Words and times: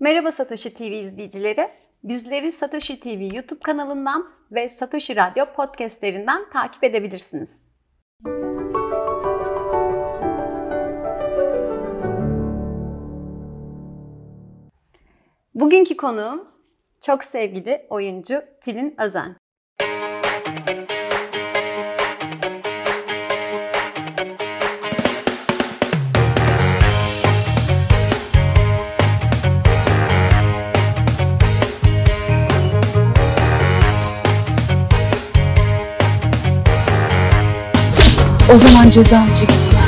Merhaba 0.00 0.32
Satoshi 0.32 0.74
TV 0.74 0.82
izleyicileri. 0.82 1.70
Bizleri 2.04 2.52
Satoshi 2.52 3.00
TV 3.00 3.34
YouTube 3.34 3.60
kanalından 3.60 4.30
ve 4.52 4.70
Satoshi 4.70 5.16
Radyo 5.16 5.46
podcastlerinden 5.56 6.50
takip 6.50 6.84
edebilirsiniz. 6.84 7.68
Bugünkü 15.54 15.96
konuğum 15.96 16.48
çok 17.00 17.24
sevgili 17.24 17.86
oyuncu 17.90 18.42
Tülin 18.64 18.94
Özen. 19.00 19.36
O 38.54 38.56
zaman 38.58 38.90
cezanı 38.90 39.32
çekeceksin. 39.32 39.78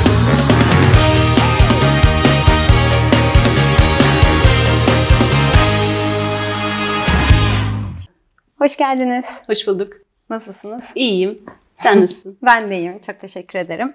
Hoş 8.57 8.77
geldiniz. 8.77 9.25
Hoş 9.47 9.67
bulduk. 9.67 9.93
Nasılsınız? 10.29 10.83
İyiyim. 10.95 11.39
Sen 11.77 12.01
nasılsın? 12.01 12.37
Ben 12.41 12.69
de 12.71 12.77
iyiyim. 12.77 12.99
Çok 13.05 13.19
teşekkür 13.19 13.59
ederim. 13.59 13.93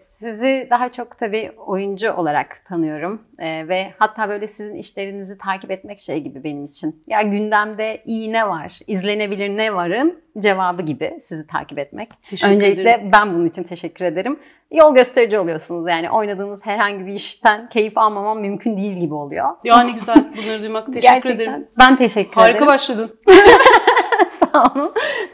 Sizi 0.00 0.66
daha 0.70 0.90
çok 0.90 1.18
tabii 1.18 1.52
oyuncu 1.66 2.12
olarak 2.12 2.64
tanıyorum 2.68 3.22
Ee, 3.38 3.68
ve 3.68 3.92
hatta 3.98 4.28
böyle 4.28 4.48
sizin 4.48 4.74
işlerinizi 4.74 5.38
takip 5.38 5.70
etmek 5.70 6.00
şey 6.00 6.20
gibi 6.20 6.44
benim 6.44 6.64
için. 6.66 7.02
Ya 7.06 7.22
gündemde 7.22 8.02
iyi 8.06 8.32
ne 8.32 8.48
var, 8.48 8.78
izlenebilir 8.86 9.48
ne 9.48 9.74
varın 9.74 10.22
cevabı 10.38 10.82
gibi 10.82 11.18
sizi 11.22 11.46
takip 11.46 11.78
etmek. 11.78 12.08
Teşekkür 12.30 12.54
Öncelikle 12.54 12.82
ederim. 12.82 13.10
ben 13.12 13.34
bunun 13.34 13.44
için 13.46 13.62
teşekkür 13.62 14.04
ederim. 14.04 14.38
Yol 14.72 14.94
gösterici 14.94 15.38
oluyorsunuz 15.38 15.88
yani 15.88 16.10
oynadığınız 16.10 16.66
herhangi 16.66 17.06
bir 17.06 17.12
işten 17.12 17.68
keyif 17.68 17.98
almamam 17.98 18.40
mümkün 18.40 18.76
değil 18.76 18.92
gibi 19.00 19.14
oluyor. 19.14 19.48
Yani 19.64 19.94
güzel. 19.94 20.24
Bunları 20.36 20.62
duymak 20.62 20.86
teşekkür 20.92 21.02
Gerçekten. 21.14 21.34
ederim. 21.34 21.68
Ben 21.78 21.96
teşekkür 21.96 22.34
Harika 22.34 22.56
ederim. 22.56 22.66
başladın. 22.66 23.20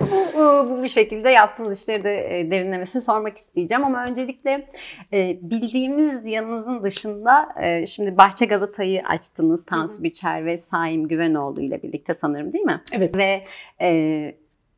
Bu, 0.01 0.07
bu, 0.37 0.71
bu 0.71 0.83
bir 0.83 0.89
şekilde 0.89 1.31
yaptığınız 1.31 1.81
işleri 1.81 2.05
de 2.05 2.41
e, 2.41 2.51
derinlemesine 2.51 3.03
sormak 3.03 3.39
isteyeceğim. 3.39 3.85
Ama 3.85 4.05
öncelikle 4.05 4.69
e, 5.13 5.39
bildiğimiz 5.43 6.27
yanınızın 6.27 6.83
dışında 6.83 7.49
e, 7.63 7.87
şimdi 7.87 8.17
Bahçe 8.17 8.47
Galata'yı 8.47 9.03
açtınız. 9.03 9.65
Tansu 9.65 10.03
Biçer 10.03 10.47
ve 10.47 10.59
Saim 10.59 11.09
Güvenoğlu 11.09 11.61
ile 11.61 11.83
birlikte 11.83 12.15
sanırım 12.15 12.53
değil 12.53 12.65
mi? 12.65 12.83
Evet. 12.93 13.17
Ve 13.17 13.45
e, 13.81 14.35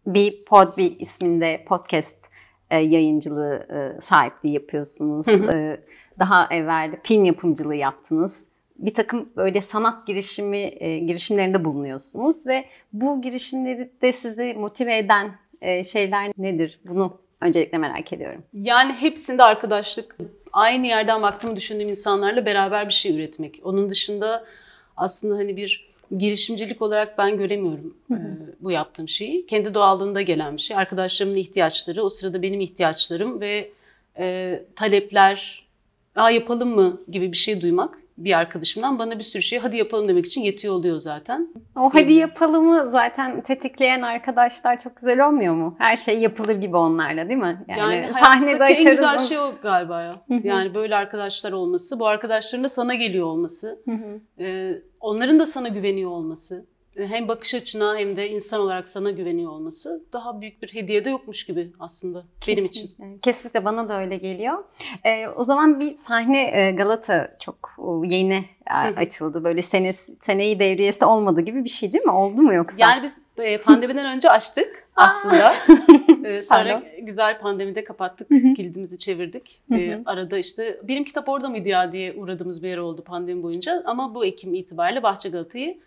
bir 0.06 0.44
isminde 1.00 1.64
podcast 1.66 2.16
e, 2.70 2.78
yayıncılığı 2.78 3.66
e, 3.70 4.00
sahipliği 4.00 4.54
yapıyorsunuz. 4.54 5.42
Hı 5.42 5.52
hı. 5.52 5.56
E, 5.56 5.80
daha 6.18 6.48
evvel 6.50 6.96
film 7.02 7.24
yapımcılığı 7.24 7.74
yaptınız. 7.74 8.49
Bir 8.80 8.94
takım 8.94 9.28
böyle 9.36 9.62
sanat 9.62 10.06
girişimi 10.06 10.72
e, 10.80 10.98
girişimlerinde 10.98 11.64
bulunuyorsunuz 11.64 12.46
ve 12.46 12.64
bu 12.92 13.22
girişimleri 13.22 13.90
de 14.02 14.12
sizi 14.12 14.54
motive 14.58 14.98
eden 14.98 15.30
e, 15.60 15.84
şeyler 15.84 16.32
nedir? 16.38 16.80
Bunu 16.84 17.18
öncelikle 17.40 17.78
merak 17.78 18.12
ediyorum. 18.12 18.42
Yani 18.54 18.92
hepsinde 18.92 19.42
arkadaşlık. 19.42 20.16
Aynı 20.52 20.86
yerden 20.86 21.22
baktığımı 21.22 21.56
düşündüğüm 21.56 21.88
insanlarla 21.88 22.46
beraber 22.46 22.88
bir 22.88 22.92
şey 22.92 23.16
üretmek. 23.16 23.60
Onun 23.64 23.88
dışında 23.88 24.44
aslında 24.96 25.36
hani 25.36 25.56
bir 25.56 25.90
girişimcilik 26.18 26.82
olarak 26.82 27.18
ben 27.18 27.38
göremiyorum 27.38 27.96
Hı 28.08 28.14
e, 28.14 28.16
hı. 28.16 28.54
bu 28.60 28.70
yaptığım 28.70 29.08
şeyi. 29.08 29.46
Kendi 29.46 29.74
doğallığında 29.74 30.22
gelen 30.22 30.56
bir 30.56 30.62
şey. 30.62 30.76
Arkadaşlarımın 30.76 31.36
ihtiyaçları, 31.36 32.02
o 32.02 32.08
sırada 32.08 32.42
benim 32.42 32.60
ihtiyaçlarım 32.60 33.40
ve 33.40 33.70
e, 34.18 34.62
talepler, 34.76 35.70
Aa, 36.16 36.30
yapalım 36.30 36.74
mı 36.74 37.00
gibi 37.08 37.32
bir 37.32 37.36
şey 37.36 37.60
duymak 37.60 37.99
bir 38.24 38.38
arkadaşımdan 38.38 38.98
bana 38.98 39.18
bir 39.18 39.24
sürü 39.24 39.42
şey 39.42 39.58
hadi 39.58 39.76
yapalım 39.76 40.08
demek 40.08 40.26
için 40.26 40.40
yetiyor 40.40 40.74
oluyor 40.74 41.00
zaten. 41.00 41.48
O 41.76 41.90
hadi 41.94 42.12
yapalımı 42.12 42.90
zaten 42.90 43.40
tetikleyen 43.40 44.02
arkadaşlar 44.02 44.78
çok 44.78 44.96
güzel 44.96 45.26
olmuyor 45.26 45.54
mu? 45.54 45.74
Her 45.78 45.96
şey 45.96 46.18
yapılır 46.18 46.56
gibi 46.56 46.76
onlarla 46.76 47.28
değil 47.28 47.40
mi? 47.40 47.64
Yani, 47.68 48.10
sahnede 48.12 48.58
hayattaki 48.58 48.88
en 48.88 48.92
açarız. 48.92 48.98
güzel 48.98 49.18
şey 49.18 49.38
o 49.38 49.52
galiba 49.62 50.02
ya. 50.02 50.22
Yani 50.42 50.74
böyle 50.74 50.96
arkadaşlar 50.96 51.52
olması, 51.52 52.00
bu 52.00 52.06
arkadaşların 52.06 52.64
da 52.64 52.68
sana 52.68 52.94
geliyor 52.94 53.26
olması, 53.26 53.82
onların 55.00 55.38
da 55.38 55.46
sana 55.46 55.68
güveniyor 55.68 56.10
olması, 56.10 56.66
hem 57.06 57.28
bakış 57.28 57.54
açına 57.54 57.96
hem 57.96 58.16
de 58.16 58.28
insan 58.28 58.60
olarak 58.60 58.88
sana 58.88 59.10
güveniyor 59.10 59.52
olması 59.52 60.04
daha 60.12 60.40
büyük 60.40 60.62
bir 60.62 60.74
hediye 60.74 61.04
de 61.04 61.10
yokmuş 61.10 61.46
gibi 61.46 61.70
aslında 61.80 62.24
benim 62.48 62.64
için. 62.64 62.86
Kesinlikle. 62.86 63.20
Kesinlikle 63.20 63.64
bana 63.64 63.88
da 63.88 64.00
öyle 64.00 64.16
geliyor. 64.16 64.64
Ee, 65.04 65.28
o 65.28 65.44
zaman 65.44 65.80
bir 65.80 65.96
sahne 65.96 66.42
e, 66.42 66.72
Galata 66.72 67.36
çok 67.40 67.70
e, 67.78 68.06
yeni 68.06 68.44
e, 68.70 68.74
açıldı. 68.74 69.44
Böyle 69.44 69.62
sene, 69.62 69.92
seneyi 69.92 70.58
devriyesi 70.58 71.04
olmadı 71.04 71.40
gibi 71.40 71.64
bir 71.64 71.70
şey 71.70 71.92
değil 71.92 72.04
mi? 72.04 72.12
Oldu 72.12 72.42
mu 72.42 72.54
yoksa? 72.54 72.76
Yani 72.78 73.02
biz 73.02 73.22
pandemiden 73.64 74.16
önce 74.16 74.30
açtık 74.30 74.88
aslında. 74.96 75.54
E, 76.24 76.42
sonra 76.42 76.62
Pardon. 76.64 77.06
güzel 77.06 77.38
pandemide 77.40 77.84
kapattık, 77.84 78.28
kilidimizi 78.28 78.98
çevirdik. 78.98 79.62
E, 79.72 79.74
hı. 79.74 80.02
arada 80.06 80.38
işte 80.38 80.80
benim 80.82 81.04
kitap 81.04 81.28
orada 81.28 81.48
mıydı 81.48 81.68
ya 81.68 81.92
diye 81.92 82.14
uğradığımız 82.14 82.62
bir 82.62 82.68
yer 82.68 82.78
oldu 82.78 83.04
pandemi 83.04 83.42
boyunca. 83.42 83.82
Ama 83.84 84.14
bu 84.14 84.24
Ekim 84.24 84.54
itibariyle 84.54 85.02
Bahçe 85.02 85.28
Galata'yı 85.28 85.78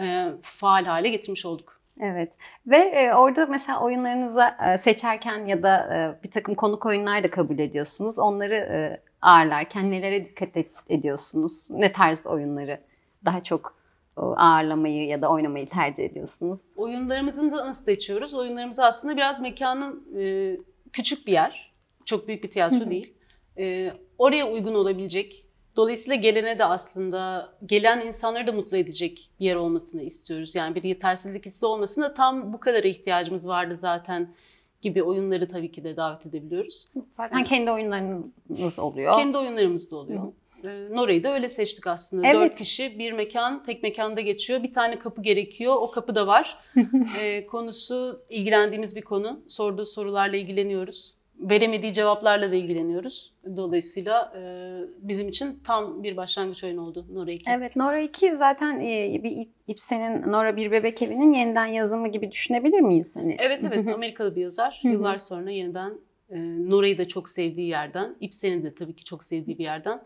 e, 0.00 0.26
faal 0.42 0.84
hale 0.84 1.08
getirmiş 1.08 1.46
olduk. 1.46 1.78
Evet 2.00 2.32
ve 2.66 2.76
e, 2.76 3.14
orada 3.14 3.46
mesela 3.46 3.80
oyunlarınıza 3.80 4.56
e, 4.74 4.78
seçerken 4.78 5.46
ya 5.46 5.62
da 5.62 5.94
e, 5.94 6.24
bir 6.24 6.30
takım 6.30 6.54
konuk 6.54 6.86
oyunlar 6.86 7.24
da 7.24 7.30
kabul 7.30 7.58
ediyorsunuz. 7.58 8.18
Onları 8.18 8.54
e, 8.54 9.00
ağırlarken 9.22 9.90
nelere 9.90 10.24
dikkat 10.24 10.56
et- 10.56 10.76
ediyorsunuz? 10.88 11.66
Ne 11.70 11.92
tarz 11.92 12.26
oyunları 12.26 12.80
daha 13.24 13.42
çok 13.42 13.74
e, 14.18 14.20
ağırlamayı 14.20 15.06
ya 15.06 15.22
da 15.22 15.30
oynamayı 15.30 15.68
tercih 15.68 16.04
ediyorsunuz? 16.04 16.72
Oyunlarımızı 16.76 17.48
nasıl 17.48 17.84
seçiyoruz? 17.84 18.34
Oyunlarımız 18.34 18.78
aslında 18.78 19.16
biraz 19.16 19.40
mekanın 19.40 20.04
e, 20.18 20.56
küçük 20.92 21.26
bir 21.26 21.32
yer. 21.32 21.72
Çok 22.04 22.28
büyük 22.28 22.44
bir 22.44 22.50
tiyatro 22.50 22.90
değil. 22.90 23.14
E, 23.58 23.92
oraya 24.18 24.46
uygun 24.48 24.74
olabilecek. 24.74 25.44
Dolayısıyla 25.78 26.16
gelene 26.16 26.58
de 26.58 26.64
aslında 26.64 27.52
gelen 27.66 28.06
insanları 28.06 28.46
da 28.46 28.52
mutlu 28.52 28.76
edecek 28.76 29.30
bir 29.40 29.44
yer 29.44 29.56
olmasını 29.56 30.02
istiyoruz. 30.02 30.54
Yani 30.54 30.74
bir 30.74 30.82
yetersizlik 30.82 31.46
hissi 31.46 31.66
olmasın 31.66 32.02
da 32.02 32.14
tam 32.14 32.52
bu 32.52 32.60
kadar 32.60 32.84
ihtiyacımız 32.84 33.48
vardı 33.48 33.76
zaten 33.76 34.34
gibi 34.82 35.02
oyunları 35.02 35.48
tabii 35.48 35.72
ki 35.72 35.84
de 35.84 35.96
davet 35.96 36.26
edebiliyoruz. 36.26 36.88
Zaten 37.16 37.44
kendi 37.44 37.70
oyunlarınız 37.70 38.78
oluyor. 38.78 39.16
Kendi 39.16 39.38
oyunlarımız 39.38 39.90
da 39.90 39.96
oluyor. 39.96 40.32
E, 40.64 40.68
Nora'yı 40.90 41.24
da 41.24 41.34
öyle 41.34 41.48
seçtik 41.48 41.86
aslında. 41.86 42.26
Evet. 42.26 42.36
Dört 42.36 42.58
kişi 42.58 42.98
bir 42.98 43.12
mekan, 43.12 43.62
tek 43.62 43.82
mekanda 43.82 44.20
geçiyor. 44.20 44.62
Bir 44.62 44.72
tane 44.72 44.98
kapı 44.98 45.22
gerekiyor. 45.22 45.74
O 45.80 45.90
kapı 45.90 46.14
da 46.14 46.26
var. 46.26 46.58
E, 47.20 47.46
konusu 47.46 48.22
ilgilendiğimiz 48.28 48.96
bir 48.96 49.02
konu. 49.02 49.40
Sorduğu 49.48 49.86
sorularla 49.86 50.36
ilgileniyoruz. 50.36 51.17
Veremediği 51.40 51.92
cevaplarla 51.92 52.52
da 52.52 52.54
ilgileniyoruz. 52.54 53.32
Dolayısıyla 53.56 54.32
e, 54.36 54.42
bizim 54.98 55.28
için 55.28 55.60
tam 55.64 56.02
bir 56.02 56.16
başlangıç 56.16 56.64
oyunu 56.64 56.82
oldu 56.86 57.06
Nora 57.12 57.30
2. 57.30 57.50
Evet 57.50 57.76
Nora 57.76 58.00
2 58.00 58.36
zaten 58.36 58.80
e, 58.80 59.20
bir 59.22 59.30
İp- 59.30 59.48
İpsen'in 59.66 60.32
Nora 60.32 60.56
Bir 60.56 60.70
Bebek 60.70 61.02
Evi'nin 61.02 61.30
yeniden 61.30 61.66
yazımı 61.66 62.08
gibi 62.08 62.30
düşünebilir 62.30 62.80
miyiz? 62.80 63.16
Hani? 63.16 63.36
Evet 63.38 63.64
evet 63.64 63.88
Amerikalı 63.94 64.36
bir 64.36 64.40
yazar. 64.40 64.80
Yıllar 64.84 65.18
sonra 65.18 65.50
yeniden 65.50 65.92
e, 66.30 66.36
Nora'yı 66.70 66.98
da 66.98 67.08
çok 67.08 67.28
sevdiği 67.28 67.68
yerden, 67.68 68.16
Ibsen'i 68.20 68.62
de 68.62 68.74
tabii 68.74 68.94
ki 68.96 69.04
çok 69.04 69.24
sevdiği 69.24 69.58
bir 69.58 69.64
yerden 69.64 70.02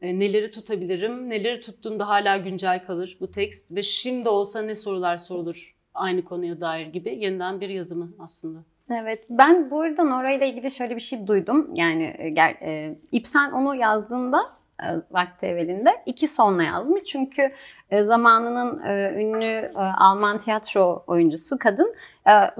e, 0.00 0.18
neleri 0.18 0.50
tutabilirim, 0.50 1.30
neleri 1.30 1.60
tuttuğumda 1.60 2.08
hala 2.08 2.36
güncel 2.36 2.84
kalır 2.86 3.16
bu 3.20 3.30
tekst 3.30 3.74
ve 3.74 3.82
şimdi 3.82 4.28
olsa 4.28 4.62
ne 4.62 4.74
sorular 4.74 5.18
sorulur 5.18 5.76
aynı 5.94 6.24
konuya 6.24 6.60
dair 6.60 6.86
gibi 6.86 7.18
yeniden 7.20 7.60
bir 7.60 7.68
yazımı 7.68 8.12
aslında. 8.18 8.64
Evet, 8.90 9.24
ben 9.30 9.70
bu 9.70 9.80
arada 9.80 10.04
Nora 10.04 10.30
ile 10.30 10.48
ilgili 10.48 10.70
şöyle 10.70 10.96
bir 10.96 11.00
şey 11.00 11.26
duydum. 11.26 11.70
Yani 11.74 12.02
e, 12.02 12.42
e, 12.62 12.94
İpsen 13.12 13.50
onu 13.50 13.74
yazdığında 13.74 14.44
e, 14.82 14.86
vakti 15.10 15.46
evvelinde 15.46 15.90
iki 16.06 16.28
sonla 16.28 16.62
yazmış. 16.62 17.04
Çünkü 17.04 17.52
e, 17.90 18.02
zamanının 18.02 18.78
ünlü 19.18 19.72
Alman 19.98 20.40
tiyatro 20.40 21.04
oyuncusu 21.06 21.58
kadın 21.58 21.94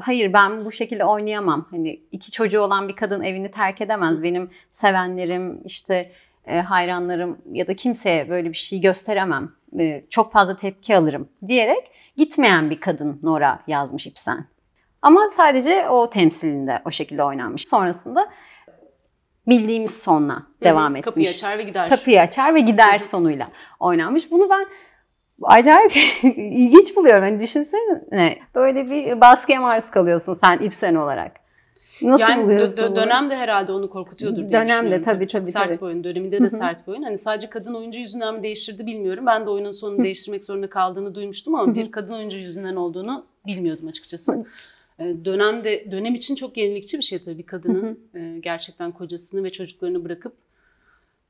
hayır 0.00 0.32
ben 0.32 0.64
bu 0.64 0.72
şekilde 0.72 1.04
oynayamam. 1.04 1.68
Hani 1.70 2.00
iki 2.12 2.30
çocuğu 2.30 2.60
olan 2.60 2.88
bir 2.88 2.96
kadın 2.96 3.22
evini 3.22 3.50
terk 3.50 3.80
edemez. 3.80 4.22
Benim 4.22 4.50
sevenlerim 4.70 5.60
işte 5.64 6.12
hayranlarım 6.64 7.38
ya 7.52 7.66
da 7.66 7.76
kimseye 7.76 8.28
böyle 8.28 8.48
bir 8.48 8.56
şey 8.56 8.80
gösteremem. 8.80 9.52
Çok 10.10 10.32
fazla 10.32 10.56
tepki 10.56 10.96
alırım 10.96 11.28
diyerek 11.48 11.90
gitmeyen 12.16 12.70
bir 12.70 12.80
kadın 12.80 13.20
Nora 13.22 13.60
yazmış 13.66 14.06
İpsen. 14.06 14.51
Ama 15.02 15.28
sadece 15.30 15.88
o 15.88 16.10
temsilinde 16.10 16.82
o 16.84 16.90
şekilde 16.90 17.24
oynanmış. 17.24 17.68
Sonrasında 17.68 18.28
bildiğimiz 19.46 20.02
sonla 20.02 20.42
devam 20.62 20.96
etmiş. 20.96 21.04
Kapıyı 21.04 21.28
açar 21.28 21.58
ve 21.58 21.62
gider. 21.62 21.88
Kapıyı 21.88 22.20
açar 22.20 22.54
ve 22.54 22.60
gider 22.60 22.98
sonuyla 22.98 23.48
oynanmış. 23.80 24.30
Bunu 24.30 24.50
ben 24.50 24.66
acayip 25.42 25.92
ilginç 26.36 26.96
buluyorum. 26.96 27.22
Hani 27.22 27.40
düşünsene 27.40 28.38
böyle 28.54 28.90
bir 28.90 29.20
baskıya 29.20 29.60
maruz 29.60 29.90
kalıyorsun 29.90 30.34
sen 30.34 30.58
İpsen 30.58 30.94
olarak. 30.94 31.32
Nasıl 32.02 32.20
yani 32.22 32.44
buluyorsun? 32.44 32.82
dö- 32.82 32.96
dönem 32.96 33.30
de 33.30 33.36
herhalde 33.36 33.72
onu 33.72 33.90
korkutuyordur 33.90 34.36
diye 34.36 34.50
Dönem 34.50 34.68
de 34.68 34.72
düşünüyorum. 34.72 35.04
tabii, 35.04 35.28
Çok 35.28 35.40
tabii, 35.42 35.50
sert 35.50 35.72
bir 35.72 35.86
oyun. 35.86 36.04
Döneminde 36.04 36.40
de 36.40 36.44
hı. 36.44 36.50
sert 36.50 36.86
bir 36.86 36.92
oyun. 36.92 37.02
Hani 37.02 37.18
sadece 37.18 37.50
kadın 37.50 37.74
oyuncu 37.74 37.98
yüzünden 38.00 38.34
mi 38.34 38.42
değiştirdi 38.42 38.86
bilmiyorum. 38.86 39.26
Ben 39.26 39.46
de 39.46 39.50
oyunun 39.50 39.70
sonunu 39.70 40.02
değiştirmek 40.02 40.44
zorunda 40.44 40.70
kaldığını 40.70 41.14
duymuştum 41.14 41.54
ama 41.54 41.74
bir 41.74 41.90
kadın 41.90 42.14
oyuncu 42.14 42.36
yüzünden 42.36 42.76
olduğunu 42.76 43.26
bilmiyordum 43.46 43.88
açıkçası. 43.88 44.46
Dönemde 44.98 45.90
dönem 45.90 46.14
için 46.14 46.34
çok 46.34 46.56
yenilikçi 46.56 46.98
bir 46.98 47.02
şey 47.02 47.18
tabii 47.24 47.38
bir 47.38 47.46
kadının 47.46 48.00
e, 48.14 48.38
gerçekten 48.40 48.92
kocasını 48.92 49.44
ve 49.44 49.52
çocuklarını 49.52 50.04
bırakıp 50.04 50.32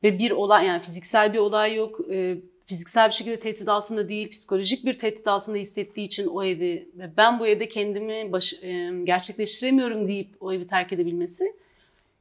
ve 0.03 0.15
bir 0.19 0.31
olay 0.31 0.67
yani 0.67 0.83
fiziksel 0.83 1.33
bir 1.33 1.39
olay 1.39 1.75
yok. 1.75 2.01
e, 2.11 2.37
Fiziksel 2.67 3.09
bir 3.09 3.15
şekilde 3.15 3.41
tehdit 3.41 3.69
altında 3.69 4.09
değil, 4.09 4.31
psikolojik 4.31 4.85
bir 4.85 4.95
tehdit 4.99 5.29
altında 5.29 5.57
hissettiği 5.57 6.07
için 6.07 6.27
o 6.27 6.45
evi 6.45 6.89
ve 6.95 7.11
ben 7.17 7.41
bu 7.41 7.47
evde 7.47 7.69
kendimi 7.69 8.33
baş, 8.33 8.55
e, 8.63 8.91
gerçekleştiremiyorum 9.05 10.09
deyip 10.09 10.29
o 10.41 10.53
evi 10.53 10.67
terk 10.67 10.93
edebilmesi 10.93 11.53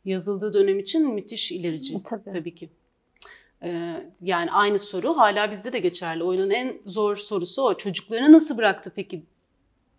yazıldığı 0.05 0.53
dönem 0.53 0.79
için 0.79 1.13
müthiş 1.13 1.51
ilerici 1.51 2.03
Tabii. 2.03 2.23
tabii 2.33 2.55
ki. 2.55 2.69
Ee, 3.63 4.03
yani 4.21 4.51
aynı 4.51 4.79
soru 4.79 5.17
hala 5.17 5.51
bizde 5.51 5.73
de 5.73 5.79
geçerli. 5.79 6.23
Oyunun 6.23 6.49
en 6.49 6.77
zor 6.85 7.15
sorusu 7.15 7.61
o. 7.61 7.77
Çocuklarını 7.77 8.31
nasıl 8.31 8.57
bıraktı 8.57 8.91
peki 8.95 9.23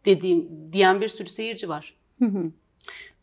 dediğim 0.06 0.48
diyen 0.72 1.00
bir 1.00 1.08
sürü 1.08 1.30
seyirci 1.30 1.68
var. 1.68 1.94
Hı 2.18 2.24
hı. 2.24 2.42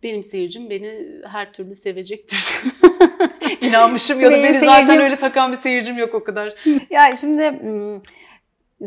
Benim 0.03 0.23
seyircim 0.23 0.69
beni 0.69 1.05
her 1.27 1.53
türlü 1.53 1.75
sevecektir. 1.75 2.61
İnanmışım 3.61 4.19
ya 4.19 4.27
da 4.27 4.33
Benim 4.33 4.43
beni 4.43 4.59
zaten 4.59 4.83
seyircim- 4.83 5.03
öyle 5.03 5.15
takan 5.15 5.51
bir 5.51 5.57
seyircim 5.57 5.97
yok 5.97 6.13
o 6.13 6.23
kadar. 6.23 6.53
Ya 6.89 7.09
şimdi 7.19 7.59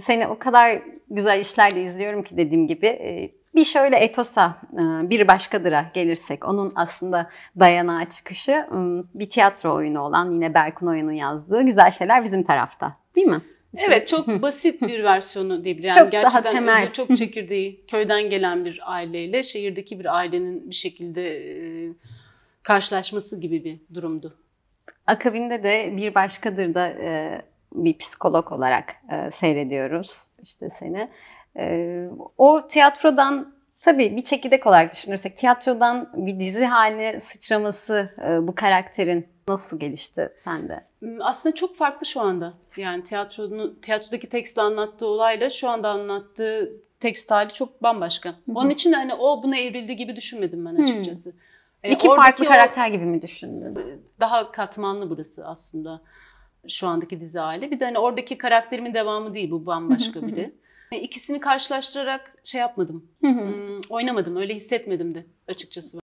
seni 0.00 0.26
o 0.26 0.38
kadar 0.38 0.82
güzel 1.10 1.40
işlerle 1.40 1.84
izliyorum 1.84 2.22
ki 2.22 2.36
dediğim 2.36 2.68
gibi 2.68 2.98
bir 3.54 3.64
şöyle 3.64 3.96
etosa, 3.96 4.56
bir 5.02 5.28
başkadır'a 5.28 5.90
gelirsek 5.94 6.48
onun 6.48 6.72
aslında 6.76 7.30
dayanağı 7.60 8.04
çıkışı 8.04 8.66
bir 9.14 9.30
tiyatro 9.30 9.74
oyunu 9.74 10.00
olan 10.00 10.32
yine 10.32 10.54
Berkun 10.54 10.86
Oyun'un 10.86 11.12
yazdığı 11.12 11.62
güzel 11.62 11.90
şeyler 11.90 12.24
bizim 12.24 12.42
tarafta 12.42 12.96
değil 13.16 13.26
mi? 13.26 13.40
Evet 13.78 14.08
çok 14.08 14.28
basit 14.28 14.82
bir 14.82 15.04
versiyonu 15.04 15.64
diyebilirim. 15.64 15.94
Çok 15.94 16.12
Yani 16.12 16.12
daha 16.12 16.22
gerçekten 16.22 16.52
temel. 16.54 16.82
özü 16.82 16.92
çok 16.92 17.16
çekirdeği 17.16 17.86
köyden 17.86 18.30
gelen 18.30 18.64
bir 18.64 18.80
aileyle 18.92 19.42
şehirdeki 19.42 20.00
bir 20.00 20.16
ailenin 20.16 20.70
bir 20.70 20.74
şekilde 20.74 21.38
e, 21.38 21.92
karşılaşması 22.62 23.40
gibi 23.40 23.64
bir 23.64 23.94
durumdu. 23.94 24.34
Akabinde 25.06 25.62
de 25.62 25.92
bir 25.96 26.14
başkadır 26.14 26.74
da 26.74 26.88
e, 26.88 27.42
bir 27.74 27.98
psikolog 27.98 28.52
olarak 28.52 28.94
e, 29.12 29.30
seyrediyoruz 29.30 30.26
işte 30.42 30.68
seni. 30.78 31.08
E, 31.58 32.06
o 32.38 32.68
tiyatrodan 32.68 33.54
tabii 33.80 34.16
bir 34.16 34.24
çekirdek 34.24 34.66
olarak 34.66 34.94
düşünürsek 34.94 35.36
tiyatrodan 35.38 36.10
bir 36.16 36.40
dizi 36.40 36.64
haline 36.64 37.20
sıçraması 37.20 38.14
e, 38.28 38.46
bu 38.46 38.54
karakterin 38.54 39.26
nasıl 39.48 39.78
gelişti 39.80 40.32
sende? 40.36 40.84
Hmm, 40.98 41.22
Aslında 41.22 41.54
çok 41.54 41.76
farklı 41.76 42.06
şu 42.06 42.20
anda. 42.20 42.54
Yani 42.76 43.02
tiyatronun 43.02 43.78
tiyatrodaki 43.82 44.28
tekstle 44.28 44.62
anlattığı 44.62 45.06
olayla 45.06 45.50
şu 45.50 45.68
anda 45.68 45.88
anlattığı 45.88 46.72
tekst 47.00 47.30
hali 47.30 47.52
çok 47.52 47.82
bambaşka. 47.82 48.34
Onun 48.54 48.70
için 48.70 48.92
de 48.92 48.96
hani 48.96 49.14
o 49.14 49.42
buna 49.42 49.56
evrildi 49.56 49.96
gibi 49.96 50.16
düşünmedim 50.16 50.66
ben 50.66 50.78
Hı. 50.78 50.82
açıkçası. 50.82 51.32
E, 51.82 51.92
İki 51.92 52.08
farklı 52.08 52.44
o- 52.44 52.48
karakter 52.48 52.88
gibi 52.88 53.04
mi 53.04 53.22
düşündün? 53.22 53.78
daha 54.20 54.52
katmanlı 54.52 55.10
burası 55.10 55.46
aslında 55.46 56.02
şu 56.68 56.86
andaki 56.86 57.20
dizi 57.20 57.38
hali. 57.38 57.70
Bir 57.70 57.80
de 57.80 57.84
hani 57.84 57.98
oradaki 57.98 58.38
karakterimin 58.38 58.94
devamı 58.94 59.34
değil 59.34 59.50
bu 59.50 59.66
bambaşka 59.66 60.26
biri. 60.26 60.54
E, 60.92 61.00
İkisini 61.00 61.40
karşılaştırarak 61.40 62.34
şey 62.44 62.60
yapmadım. 62.60 63.06
Hmm, 63.20 63.80
oynamadım. 63.90 64.36
Öyle 64.36 64.54
hissetmedim 64.54 65.14
de 65.14 65.26
açıkçası. 65.48 65.98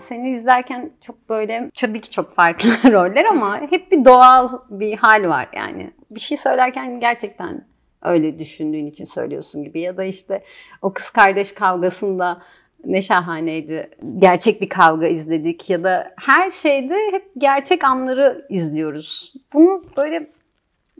Seni 0.00 0.30
izlerken 0.30 0.90
çok 1.06 1.28
böyle 1.28 1.70
tabii 1.80 2.00
ki 2.00 2.10
çok 2.10 2.34
farklı 2.34 2.70
roller 2.92 3.24
ama 3.24 3.60
hep 3.70 3.92
bir 3.92 4.04
doğal 4.04 4.48
bir 4.70 4.96
hal 4.96 5.28
var 5.28 5.48
yani. 5.56 5.90
Bir 6.10 6.20
şey 6.20 6.36
söylerken 6.36 7.00
gerçekten 7.00 7.64
öyle 8.02 8.38
düşündüğün 8.38 8.86
için 8.86 9.04
söylüyorsun 9.04 9.64
gibi 9.64 9.80
ya 9.80 9.96
da 9.96 10.04
işte 10.04 10.44
o 10.82 10.92
kız 10.92 11.10
kardeş 11.10 11.54
kavgasında 11.54 12.42
ne 12.84 13.02
şahaneydi. 13.02 13.90
Gerçek 14.18 14.60
bir 14.60 14.68
kavga 14.68 15.06
izledik 15.06 15.70
ya 15.70 15.84
da 15.84 16.14
her 16.16 16.50
şeyde 16.50 16.96
hep 17.10 17.30
gerçek 17.38 17.84
anları 17.84 18.46
izliyoruz. 18.50 19.32
Bunu 19.52 19.84
böyle 19.96 20.30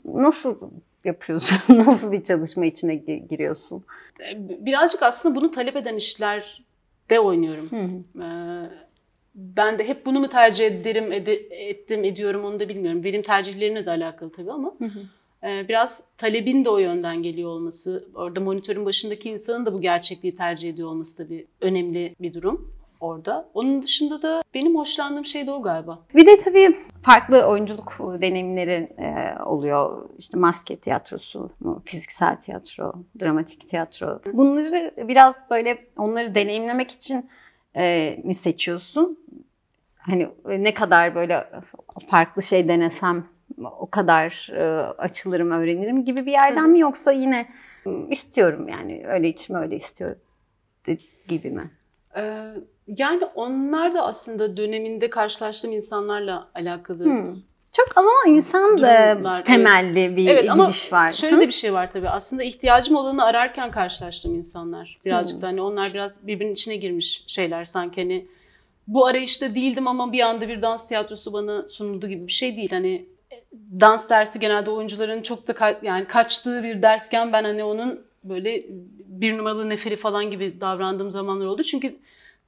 nasıl 0.05 0.71
yapıyorsun? 1.05 1.59
nasıl 1.87 2.13
bir 2.13 2.25
çalışma 2.25 2.65
içine 2.65 2.95
gi- 2.95 3.29
giriyorsun? 3.29 3.85
Birazcık 4.39 5.03
aslında 5.03 5.35
bunu 5.35 5.51
talep 5.51 5.77
eden 5.77 5.97
işlerde 7.11 7.21
oynuyorum. 7.21 7.69
Ee, 8.23 8.71
Ben 9.35 9.79
de 9.79 9.89
hep 9.89 10.07
bunu 10.07 10.21
mu 10.21 10.29
tercih 10.29 10.67
ederim, 10.67 11.13
ede- 11.13 11.47
ettim, 11.51 12.05
ediyorum 12.05 12.45
onu 12.45 12.61
da 12.61 12.69
bilmiyorum. 12.69 13.05
Benim 13.05 13.23
tercihlerimle 13.23 13.87
de 13.87 13.91
alakalı 13.91 14.31
tabii 14.33 14.53
ama 14.53 14.75
e, 15.43 15.69
biraz 15.69 16.05
talebin 16.19 16.65
de 16.65 16.71
o 16.71 16.79
yönden 16.79 17.23
geliyor 17.23 17.51
olması, 17.51 18.09
orada 18.15 18.41
monitörün 18.41 18.85
başındaki 18.87 19.31
insanın 19.31 19.67
da 19.67 19.73
bu 19.75 19.81
gerçekliği 19.81 20.37
tercih 20.37 20.71
ediyor 20.71 20.89
olması 20.89 21.17
tabii 21.17 21.47
önemli 21.61 22.15
bir 22.21 22.35
durum 22.35 22.73
orada. 23.05 23.49
Onun 23.55 23.83
dışında 23.83 24.23
da 24.23 24.43
benim 24.55 24.77
hoşlandığım 24.77 25.25
şey 25.25 25.47
de 25.47 25.51
o 25.53 25.63
galiba. 25.63 25.99
Bir 26.15 26.27
de 26.27 26.41
tabii 26.41 26.77
farklı 27.03 27.43
oyunculuk 27.47 27.93
deneyimleri 28.21 28.73
e, 28.99 29.43
oluyor. 29.43 30.09
İşte 30.19 30.39
maske 30.39 30.77
tiyatrosu, 30.77 31.51
fiziksel 31.85 32.37
tiyatro, 32.41 32.93
dramatik 33.21 33.69
tiyatro. 33.69 34.21
Bunları 34.33 34.95
biraz 35.09 35.51
böyle 35.51 35.85
onları 35.99 36.35
deneyimlemek 36.35 36.91
için 36.91 37.31
e, 37.77 38.17
mi 38.25 38.35
seçiyorsun? 38.35 39.19
Hani 39.99 40.29
ne 40.47 40.75
kadar 40.75 41.15
böyle 41.15 41.45
farklı 42.11 42.43
şey 42.43 42.69
denesem 42.69 43.25
o 43.81 43.91
kadar 43.91 44.51
e, 44.53 44.63
açılırım, 44.99 45.51
öğrenirim 45.51 46.05
gibi 46.05 46.27
bir 46.27 46.33
yerden 46.33 46.71
mi 46.71 46.81
yoksa 46.81 47.13
yine 47.13 47.47
"Hmm, 47.83 48.13
istiyorum 48.13 48.69
yani 48.69 49.03
öyle 49.07 49.29
içim 49.29 49.57
öyle 49.57 49.77
istiyor 49.77 50.17
gibi 51.29 51.51
mi? 51.51 51.71
Ee, 52.17 52.51
Yani 52.87 53.25
onlar 53.35 53.95
da 53.95 54.03
aslında 54.07 54.57
döneminde 54.57 55.11
karşılaştığım 55.11 55.73
insanlarla 55.73 56.49
alakalı. 56.55 57.05
Hmm. 57.05 57.25
Çok 57.73 57.89
o 57.97 58.03
zaman 58.03 58.37
insan 58.37 58.79
da 58.79 59.15
Durumlar, 59.15 59.37
evet. 59.37 59.47
temelli 59.47 60.17
bir 60.17 60.27
Evet 60.29 60.51
ama 60.51 60.67
gidiş 60.67 60.93
var. 60.93 61.13
Şöyle 61.13 61.37
Hı? 61.37 61.41
de 61.41 61.47
bir 61.47 61.53
şey 61.53 61.73
var 61.73 61.93
tabii. 61.93 62.09
Aslında 62.09 62.43
ihtiyacım 62.43 62.97
olanı 62.97 63.25
ararken 63.25 63.71
karşılaştığım 63.71 64.35
insanlar. 64.35 64.99
Birazcık 65.05 65.35
Hmm. 65.37 65.43
da 65.43 65.47
hani 65.47 65.61
onlar 65.61 65.95
biraz 65.95 66.27
birbirinin 66.27 66.53
içine 66.53 66.77
girmiş 66.77 67.25
şeyler 67.27 67.65
sanki 67.65 68.01
hani 68.03 68.27
bu 68.87 69.07
arayışta 69.07 69.55
değildim 69.55 69.89
ama 69.89 70.13
bir 70.13 70.21
anda 70.21 70.49
bir 70.49 70.63
dans 70.63 70.89
tiyatrosu 70.89 71.33
bana 71.33 71.69
sunuldu 71.69 72.09
gibi 72.09 72.27
bir 72.27 72.33
şey 72.33 72.57
değil. 72.57 72.71
Hani 72.71 73.07
dans 73.81 74.11
dersi 74.11 74.39
genelde 74.39 74.71
oyuncuların 74.71 75.23
çok 75.23 75.49
da 75.49 75.53
ka- 75.53 75.77
yani 75.83 76.05
kaçtığı 76.05 76.63
bir 76.63 76.83
dersken 76.83 77.33
ben 77.33 77.45
hani 77.45 77.65
onun 77.65 78.01
böyle 78.25 78.65
bir 79.07 79.39
numaralı 79.39 79.69
neferi 79.69 79.97
falan 79.97 80.31
gibi 80.31 80.61
davrandığım 80.61 81.11
zamanlar 81.11 81.47
oldu. 81.47 81.63
Çünkü 81.63 81.97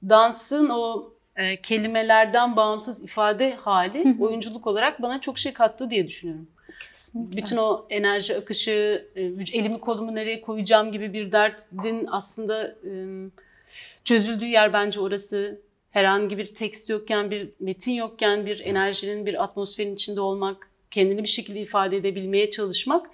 dansın 0.03 0.69
o 0.69 1.13
e, 1.35 1.61
kelimelerden 1.61 2.55
bağımsız 2.55 3.03
ifade 3.03 3.55
hali 3.55 4.05
Hı 4.05 4.09
hı. 4.09 4.23
oyunculuk 4.23 4.67
olarak 4.67 5.01
bana 5.01 5.21
çok 5.21 5.39
şey 5.39 5.53
kattı 5.53 5.89
diye 5.89 6.07
düşünüyorum. 6.07 6.47
Kesinlikle. 6.79 7.37
Bütün 7.37 7.57
o 7.57 7.85
enerji 7.89 8.37
akışı, 8.37 9.07
e, 9.15 9.21
elimi 9.53 9.79
kolumu 9.79 10.15
nereye 10.15 10.41
koyacağım 10.41 10.91
gibi 10.91 11.13
bir 11.13 11.31
derdin 11.31 12.07
aslında 12.11 12.67
e, 12.67 12.91
çözüldüğü 14.03 14.45
yer 14.45 14.73
bence 14.73 14.99
orası. 14.99 15.61
Herhangi 15.91 16.37
bir 16.37 16.45
tekst 16.45 16.89
yokken, 16.89 17.31
bir 17.31 17.49
metin 17.59 17.91
yokken 17.91 18.45
bir 18.45 18.59
enerjinin, 18.59 19.25
bir 19.25 19.43
atmosferin 19.43 19.95
içinde 19.95 20.21
olmak, 20.21 20.69
kendini 20.91 21.23
bir 21.23 21.27
şekilde 21.27 21.61
ifade 21.61 21.97
edebilmeye 21.97 22.51
çalışmak 22.51 23.09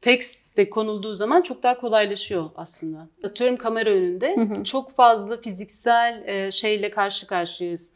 tekst 0.00 0.47
de 0.58 0.70
konulduğu 0.70 1.14
zaman 1.14 1.42
çok 1.42 1.62
daha 1.62 1.78
kolaylaşıyor 1.78 2.50
aslında. 2.56 3.06
Atıyorum 3.24 3.56
kamera 3.56 3.90
önünde 3.90 4.36
Hı 4.36 4.40
hı. 4.40 4.64
çok 4.64 4.90
fazla 4.90 5.36
fiziksel 5.40 6.22
e, 6.26 6.50
şeyle 6.50 6.90
karşı 6.90 7.26
karşıyayız. 7.26 7.92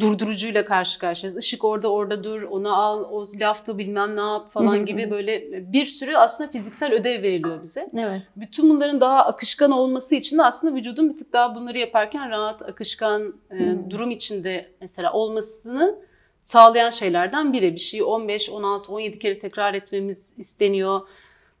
Durdurucuyla 0.00 0.64
karşı 0.64 0.98
karşıyayız. 0.98 1.44
Işık 1.44 1.64
orada 1.64 1.88
orada 1.92 2.24
dur, 2.24 2.42
onu 2.42 2.74
al, 2.76 3.04
o 3.10 3.24
laftı 3.40 3.78
bilmem 3.78 4.16
ne 4.16 4.20
yap 4.20 4.52
falan 4.52 4.74
Hı 4.76 4.80
hı 4.80 4.84
gibi 4.84 5.06
hı. 5.06 5.10
böyle 5.10 5.42
bir 5.72 5.84
sürü 5.84 6.14
aslında 6.16 6.50
fiziksel 6.50 6.92
ödev 6.92 7.22
veriliyor 7.22 7.62
bize. 7.62 7.90
Evet. 7.98 8.22
Bütün 8.36 8.70
bunların 8.70 9.00
daha 9.00 9.24
akışkan 9.26 9.70
olması 9.70 10.14
için 10.14 10.38
de 10.38 10.42
aslında 10.42 10.74
vücudun 10.74 11.10
bir 11.10 11.16
tık 11.16 11.32
daha 11.32 11.54
bunları 11.54 11.78
yaparken 11.78 12.30
rahat, 12.30 12.62
akışkan 12.62 13.34
e, 13.50 13.58
Hmm. 13.58 13.90
durum 13.90 14.10
içinde 14.10 14.70
mesela 14.80 15.12
olmasını 15.12 15.94
sağlayan 16.42 16.90
şeylerden 16.90 17.52
biri. 17.52 17.72
Bir 17.74 17.80
şeyi 17.80 18.04
15, 18.04 18.50
16, 18.50 18.92
17 18.92 19.18
kere 19.18 19.38
tekrar 19.38 19.74
etmemiz 19.74 20.34
isteniyor. 20.38 21.00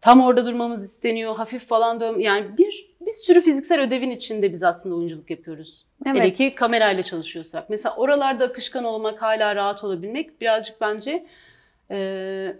Tam 0.02 0.20
orada 0.20 0.46
durmamız 0.46 0.84
isteniyor. 0.84 1.36
Hafif 1.36 1.66
falan 1.66 2.00
dön 2.00 2.18
yani 2.18 2.58
bir 2.58 2.92
bir 3.00 3.12
sürü 3.12 3.40
fiziksel 3.40 3.80
ödevin 3.80 4.10
içinde 4.10 4.52
biz 4.52 4.62
aslında 4.62 4.94
oyunculuk 4.94 5.30
yapıyoruz. 5.30 5.86
Hele 6.04 6.18
Evet. 6.18 6.36
ki 6.36 6.54
kamerayla 6.54 7.02
çalışıyorsak. 7.02 7.70
Mesela 7.70 7.94
oralarda 7.96 8.44
akışkan 8.44 8.84
olmak, 8.84 9.22
hala 9.22 9.56
rahat 9.56 9.84
olabilmek 9.84 10.40
birazcık 10.40 10.80
bence 10.80 11.26
e, 11.90 12.56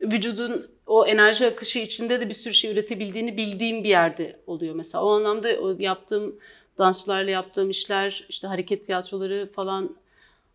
vücudun 0.00 0.70
o 0.86 1.06
enerji 1.06 1.46
akışı 1.46 1.78
içinde 1.78 2.20
de 2.20 2.28
bir 2.28 2.34
sürü 2.34 2.54
şey 2.54 2.72
üretebildiğini 2.72 3.36
bildiğim 3.36 3.84
bir 3.84 3.88
yerde 3.88 4.40
oluyor 4.46 4.74
mesela. 4.74 5.04
O 5.04 5.10
anlamda 5.10 5.48
o 5.48 5.76
yaptığım 5.78 6.38
dansçılarla 6.78 7.30
yaptığım 7.30 7.70
işler, 7.70 8.26
işte 8.28 8.46
hareket 8.46 8.84
tiyatroları 8.84 9.50
falan 9.54 9.96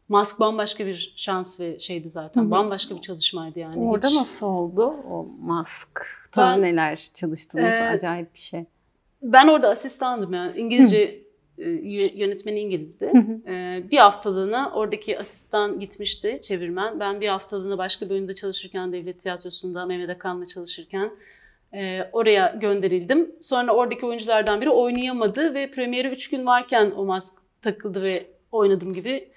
Mask 0.09 0.39
bambaşka 0.39 0.85
bir 0.85 1.13
şans 1.15 1.59
ve 1.59 1.79
şeydi 1.79 2.09
zaten. 2.09 2.41
Hı 2.41 2.45
hı. 2.45 2.51
Bambaşka 2.51 2.95
bir 2.95 3.01
çalışmaydı 3.01 3.59
yani. 3.59 3.79
Orada 3.79 4.07
Hiç- 4.07 4.15
nasıl 4.15 4.45
oldu 4.45 4.85
o 5.11 5.27
mask? 5.41 5.87
Ben- 6.37 6.61
neler 6.61 7.01
çalıştınız? 7.13 7.65
Ee, 7.65 7.83
Acayip 7.83 8.33
bir 8.33 8.39
şey. 8.39 8.65
Ben 9.21 9.47
orada 9.47 9.69
asistandım 9.69 10.33
yani. 10.33 10.57
İngilizce 10.59 10.97
e, 11.57 11.63
yö- 11.63 12.15
yönetmeni 12.17 12.59
İngilizdi. 12.59 13.09
Hı 13.11 13.17
hı. 13.17 13.51
Ee, 13.53 13.83
bir 13.91 13.97
haftalığına 13.97 14.71
oradaki 14.75 15.19
asistan 15.19 15.79
gitmişti, 15.79 16.39
çevirmen. 16.41 16.99
Ben 16.99 17.21
bir 17.21 17.27
haftalığına 17.27 17.77
başka 17.77 18.05
bir 18.05 18.11
oyunda 18.11 18.35
çalışırken, 18.35 18.91
Devlet 18.93 19.19
Tiyatrosu'nda 19.19 19.85
Mehmet 19.85 20.09
Akan'la 20.09 20.45
çalışırken 20.45 21.11
e, 21.73 22.09
oraya 22.11 22.55
gönderildim. 22.61 23.31
Sonra 23.39 23.71
oradaki 23.75 24.05
oyunculardan 24.05 24.61
biri 24.61 24.69
oynayamadı 24.69 25.53
ve 25.53 25.71
premieri 25.71 26.07
3 26.07 26.29
gün 26.29 26.45
varken 26.45 26.91
o 26.97 27.05
mask 27.05 27.33
takıldı 27.61 28.03
ve 28.03 28.25
oynadım 28.51 28.93
gibi. 28.93 29.29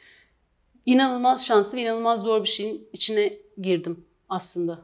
İnanılmaz 0.91 1.47
şanslı 1.47 1.79
ve 1.79 1.83
inanılmaz 1.83 2.23
zor 2.23 2.43
bir 2.43 2.49
şeyin 2.49 2.89
içine 2.93 3.33
girdim 3.61 4.05
aslında. 4.29 4.79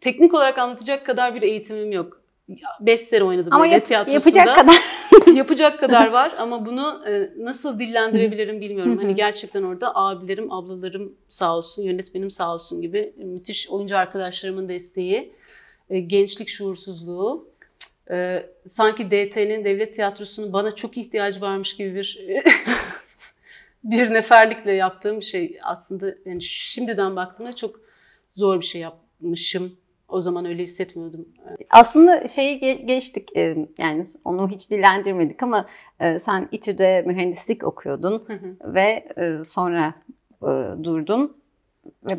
Teknik 0.00 0.34
olarak 0.34 0.58
anlatacak 0.58 1.06
kadar 1.06 1.34
bir 1.34 1.42
eğitimim 1.42 1.92
yok. 1.92 2.20
5 2.80 3.00
sene 3.00 3.24
oynadım 3.24 3.52
Ama 3.52 3.66
yap- 3.66 3.84
tiyatrosunda 3.84 4.38
yapacak 4.38 4.58
kadar. 4.58 4.82
yapacak 5.34 5.80
kadar 5.80 6.06
var 6.10 6.34
ama 6.38 6.66
bunu 6.66 7.04
e, 7.08 7.30
nasıl 7.38 7.78
dillendirebilirim 7.80 8.60
bilmiyorum. 8.60 8.98
Hani 8.98 9.14
gerçekten 9.14 9.62
orada 9.62 9.96
abilerim, 9.96 10.52
ablalarım 10.52 11.14
sağ 11.28 11.56
olsun, 11.56 11.82
yönetmenim 11.82 12.30
sağ 12.30 12.54
olsun 12.54 12.82
gibi 12.82 13.12
müthiş 13.16 13.68
oyuncu 13.68 13.96
arkadaşlarımın 13.96 14.68
desteği, 14.68 15.32
e, 15.90 16.00
gençlik 16.00 16.48
şuursuzluğu, 16.48 17.48
e, 18.10 18.46
sanki 18.66 19.06
DT'nin 19.10 19.64
devlet 19.64 19.94
tiyatrosunun 19.94 20.52
bana 20.52 20.70
çok 20.70 20.96
ihtiyacı 20.96 21.40
varmış 21.40 21.76
gibi 21.76 21.94
bir 21.94 22.18
bir 23.84 24.14
neferlikle 24.14 24.72
yaptığım 24.72 25.22
şey 25.22 25.58
aslında 25.62 26.14
yani 26.26 26.42
şimdiden 26.42 27.16
baktığımda 27.16 27.56
çok 27.56 27.80
zor 28.36 28.60
bir 28.60 28.64
şey 28.66 28.80
yapmışım. 28.80 29.76
O 30.08 30.20
zaman 30.20 30.44
öyle 30.44 30.62
hissetmiyordum. 30.62 31.28
Aslında 31.70 32.28
şeyi 32.28 32.60
ge- 32.60 32.84
geçtik 32.86 33.36
e, 33.36 33.56
yani 33.78 34.06
onu 34.24 34.48
hiç 34.48 34.70
dillendirmedik 34.70 35.42
ama 35.42 35.66
e, 36.00 36.18
sen 36.18 36.48
İTÜ'de 36.52 37.02
mühendislik 37.06 37.64
okuyordun 37.64 38.24
Hı 38.26 38.32
hı. 38.32 38.74
ve 38.74 39.08
e, 39.16 39.44
sonra 39.44 39.94
durdun 40.82 41.36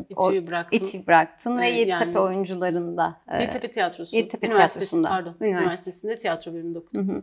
İTÜ'yü 0.10 0.48
bıraktım. 0.48 0.88
İTÜ 0.88 1.08
bıraktın 1.08 1.58
ve 1.58 1.70
Yeditepe 1.70 2.06
yani- 2.06 2.20
oyuncularında. 2.20 3.22
Yeditepe 3.42 3.72
Tiyatrosu. 3.72 4.16
Yeditepe 4.16 4.52
Tiyatrosu'nda. 4.52 5.10
Pardon. 5.10 5.36
Üniversite. 5.42 5.62
Üniversitesinde 5.64 6.16
tiyatro 6.16 6.54
bölümünde 6.54 6.80
okudum. 6.80 7.10
Hı 7.10 7.14
hı. 7.14 7.22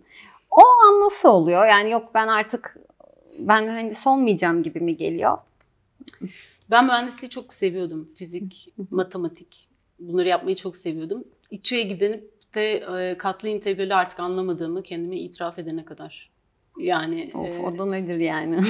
O 0.50 0.60
an 0.60 1.00
nasıl 1.04 1.28
oluyor? 1.28 1.66
Yani 1.66 1.90
yok 1.90 2.10
ben 2.14 2.28
artık 2.28 2.76
ben 3.38 3.64
mühendis 3.64 4.06
olmayacağım 4.06 4.62
gibi 4.62 4.80
mi 4.80 4.96
geliyor? 4.96 5.38
Ben 6.70 6.84
mühendisliği 6.84 7.30
çok 7.30 7.54
seviyordum. 7.54 8.08
Fizik, 8.16 8.68
matematik. 8.90 9.68
Bunları 9.98 10.28
yapmayı 10.28 10.56
çok 10.56 10.76
seviyordum. 10.76 11.24
İTÜ'ye 11.50 11.82
gidip 11.82 12.32
de 12.54 12.72
e, 12.74 13.18
katlı 13.18 13.48
integrali 13.48 13.94
artık 13.94 14.20
anlamadığımı 14.20 14.82
kendime 14.82 15.16
itiraf 15.16 15.58
edene 15.58 15.84
kadar. 15.84 16.30
Yani 16.80 17.30
Of, 17.34 17.48
e, 17.48 17.58
o 17.58 17.78
da 17.78 17.86
nedir 17.86 18.16
yani? 18.16 18.60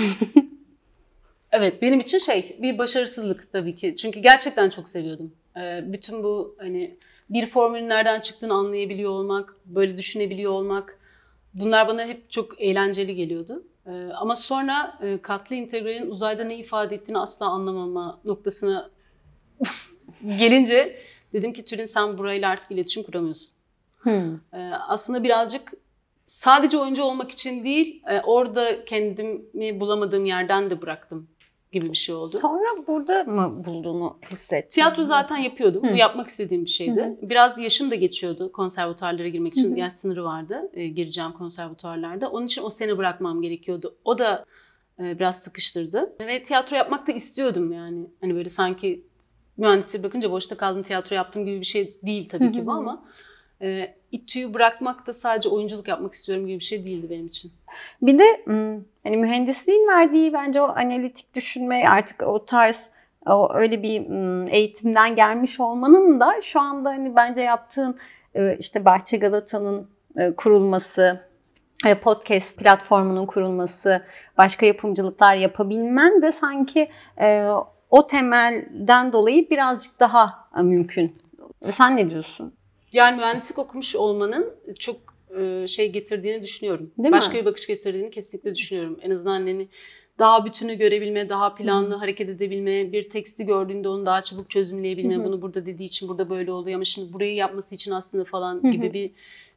evet 1.52 1.83
benim 1.83 2.00
için 2.00 2.19
şey 2.19 2.57
bir 2.62 2.78
başarısızlık 2.78 3.52
tabii 3.52 3.75
ki. 3.75 3.97
Çünkü 3.97 4.21
gerçekten 4.21 4.71
çok 4.71 4.88
seviyordum. 4.88 5.33
E, 5.57 5.92
bütün 5.92 6.23
bu 6.23 6.57
hani 6.59 6.97
bir 7.31 7.47
formülün 7.47 7.88
nereden 7.88 8.21
çıktığını 8.21 8.54
anlayabiliyor 8.54 9.11
olmak, 9.11 9.57
böyle 9.64 9.99
düşünebiliyor 9.99 10.52
olmak 10.52 10.99
bunlar 11.54 11.88
bana 11.88 12.07
hep 12.07 12.31
çok 12.31 12.61
eğlenceli 12.62 13.14
geliyordu. 13.14 13.64
E, 13.87 13.91
ama 14.15 14.37
sonra 14.37 14.99
e, 15.03 15.19
katlı 15.23 15.57
integralin 15.57 16.11
uzayda 16.11 16.45
ne 16.45 16.57
ifade 16.57 16.95
ettiğini 16.95 17.19
asla 17.19 17.47
anlamama 17.47 18.21
noktasına 18.25 18.91
gelince 20.39 20.99
dedim 21.33 21.53
ki 21.53 21.65
Tülin 21.65 21.87
sen 21.87 22.19
burayla 22.19 22.51
artık 22.51 22.71
iletişim 22.71 23.03
kuramıyorsun. 23.03 23.49
Hmm. 23.99 24.35
Ee, 24.35 24.59
aslında 24.89 25.25
birazcık 25.25 25.73
sadece 26.27 26.79
oyuncu 26.79 27.03
olmak 27.03 27.31
için 27.31 27.65
değil, 27.65 28.03
e, 28.09 28.21
orada 28.21 28.85
kendimi 28.85 29.81
bulamadığım 29.81 30.25
yerden 30.25 30.71
de 30.71 30.83
bıraktım 30.83 31.29
gibi 31.73 31.87
bir 31.87 31.97
şey 31.97 32.14
oldu. 32.14 32.38
Sonra 32.38 32.87
burada 32.87 33.25
mı 33.25 33.64
bulduğunu 33.64 34.17
hissettin? 34.31 34.69
Tiyatro 34.69 35.05
zaten 35.05 35.37
yapıyordum. 35.37 35.88
Hı. 35.88 35.93
Bu 35.93 35.97
yapmak 35.97 36.29
istediğim 36.29 36.64
bir 36.64 36.71
şeydi. 36.71 37.17
Hı 37.21 37.29
Biraz 37.29 37.59
yaşım 37.59 37.91
da 37.91 37.95
geçiyordu 37.95 38.52
konservatuarlara 38.52 39.29
girmek 39.29 39.52
için. 39.52 39.71
Hı 39.71 39.75
hı. 39.75 39.79
Yaş 39.79 39.93
sınırı 39.93 40.25
vardı 40.25 40.71
e, 40.75 40.87
gireceğim 40.87 41.33
konservatuarlarda. 41.33 42.31
Onun 42.31 42.47
için 42.47 42.62
o 42.62 42.71
sene 42.71 42.99
bırakmam 42.99 43.43
gerekiyordu. 43.43 43.97
O 44.05 44.19
da 44.19 44.45
e, 45.00 45.19
biraz 45.19 45.43
sıkıştırdı. 45.43 46.12
Ve 46.21 46.43
tiyatro 46.43 46.76
yapmak 46.76 47.07
da 47.07 47.12
istiyordum 47.12 47.73
yani. 47.73 48.07
Hani 48.21 48.35
böyle 48.35 48.49
sanki 48.49 49.05
mühendisliği 49.57 50.02
bakınca 50.02 50.31
boşta 50.31 50.57
kaldım 50.57 50.83
tiyatro 50.83 51.17
yaptım 51.17 51.47
gibi 51.47 51.61
bir 51.61 51.67
şey 51.67 51.97
değil 52.02 52.29
tabii 52.29 52.52
ki 52.52 52.67
bu 52.67 52.73
Hı 52.73 52.76
hı. 52.76 52.79
ama 52.79 53.05
e, 53.62 53.95
İTÜ'yü 54.12 54.55
bırakmak 54.55 55.07
da 55.07 55.12
sadece 55.12 55.49
oyunculuk 55.49 55.88
yapmak 55.88 56.14
istiyorum 56.14 56.47
gibi 56.47 56.59
bir 56.59 56.64
şey 56.64 56.87
değildi 56.87 57.07
benim 57.11 57.26
için. 57.26 57.52
Bir 58.02 58.19
de 58.19 58.25
hani 59.05 59.17
mühendisliğin 59.17 59.88
verdiği 59.88 60.33
bence 60.33 60.61
o 60.61 60.64
analitik 60.64 61.35
düşünme 61.35 61.88
artık 61.88 62.23
o 62.23 62.45
tarz 62.45 62.88
o 63.26 63.55
öyle 63.55 63.83
bir 63.83 64.02
eğitimden 64.52 65.17
gelmiş 65.17 65.61
olmanın 65.61 66.21
da 66.21 66.43
şu 66.43 66.61
anda 66.61 66.91
hani 66.91 67.17
bence 67.17 67.41
yaptığın 67.41 67.99
işte 68.59 68.85
Bahçe 68.85 69.17
Galata'nın 69.17 69.88
kurulması, 70.37 71.21
e, 71.87 71.95
podcast 71.95 72.59
platformunun 72.59 73.26
kurulması, 73.26 74.02
başka 74.38 74.67
yapımcılıklar 74.67 75.35
yapabilmen 75.35 76.23
de 76.23 76.33
sanki 76.33 76.91
e, 77.21 77.47
o 77.91 78.07
temelden 78.07 79.12
dolayı 79.12 79.50
birazcık 79.50 80.00
daha 80.00 80.26
e, 80.59 80.62
mümkün. 80.62 81.17
Sen 81.71 81.97
ne 81.97 82.11
diyorsun? 82.11 82.55
Yani 82.93 83.17
mühendislik 83.17 83.59
okumuş 83.59 83.97
olmanın 83.97 84.55
çok 84.79 84.97
şey 85.67 85.93
getirdiğini 85.93 86.43
düşünüyorum. 86.43 86.91
Değil 86.99 87.09
mi? 87.09 87.12
Başka 87.12 87.39
bir 87.39 87.45
bakış 87.45 87.67
getirdiğini 87.67 88.11
kesinlikle 88.11 88.55
düşünüyorum. 88.55 88.99
En 89.03 89.11
azından 89.11 89.33
hani 89.33 89.69
daha 90.19 90.45
bütünü 90.45 90.75
görebilme, 90.75 91.29
daha 91.29 91.55
planlı 91.55 91.95
hareket 91.95 92.29
edebilme, 92.29 92.93
bir 92.93 93.03
teksti 93.03 93.47
gördüğünde 93.47 93.89
onu 93.89 94.07
daha 94.07 94.23
çabuk 94.23 94.51
çözümleyebilme, 94.51 95.15
Hı 95.15 95.21
hı. 95.21 95.25
bunu 95.25 95.43
burada 95.43 95.67
dediği 95.67 95.85
için 95.85 96.09
burada 96.09 96.31
böyle 96.31 96.53
oluyor 96.53 96.75
ama 96.75 96.85
şimdi 96.85 97.12
burayı 97.12 97.35
yapması 97.35 97.75
için 97.75 97.91
aslında 97.91 98.25
falan 98.25 98.62
Hı 98.62 98.67
hı. 98.67 98.71
gibi 98.71 98.93
bir 98.93 99.11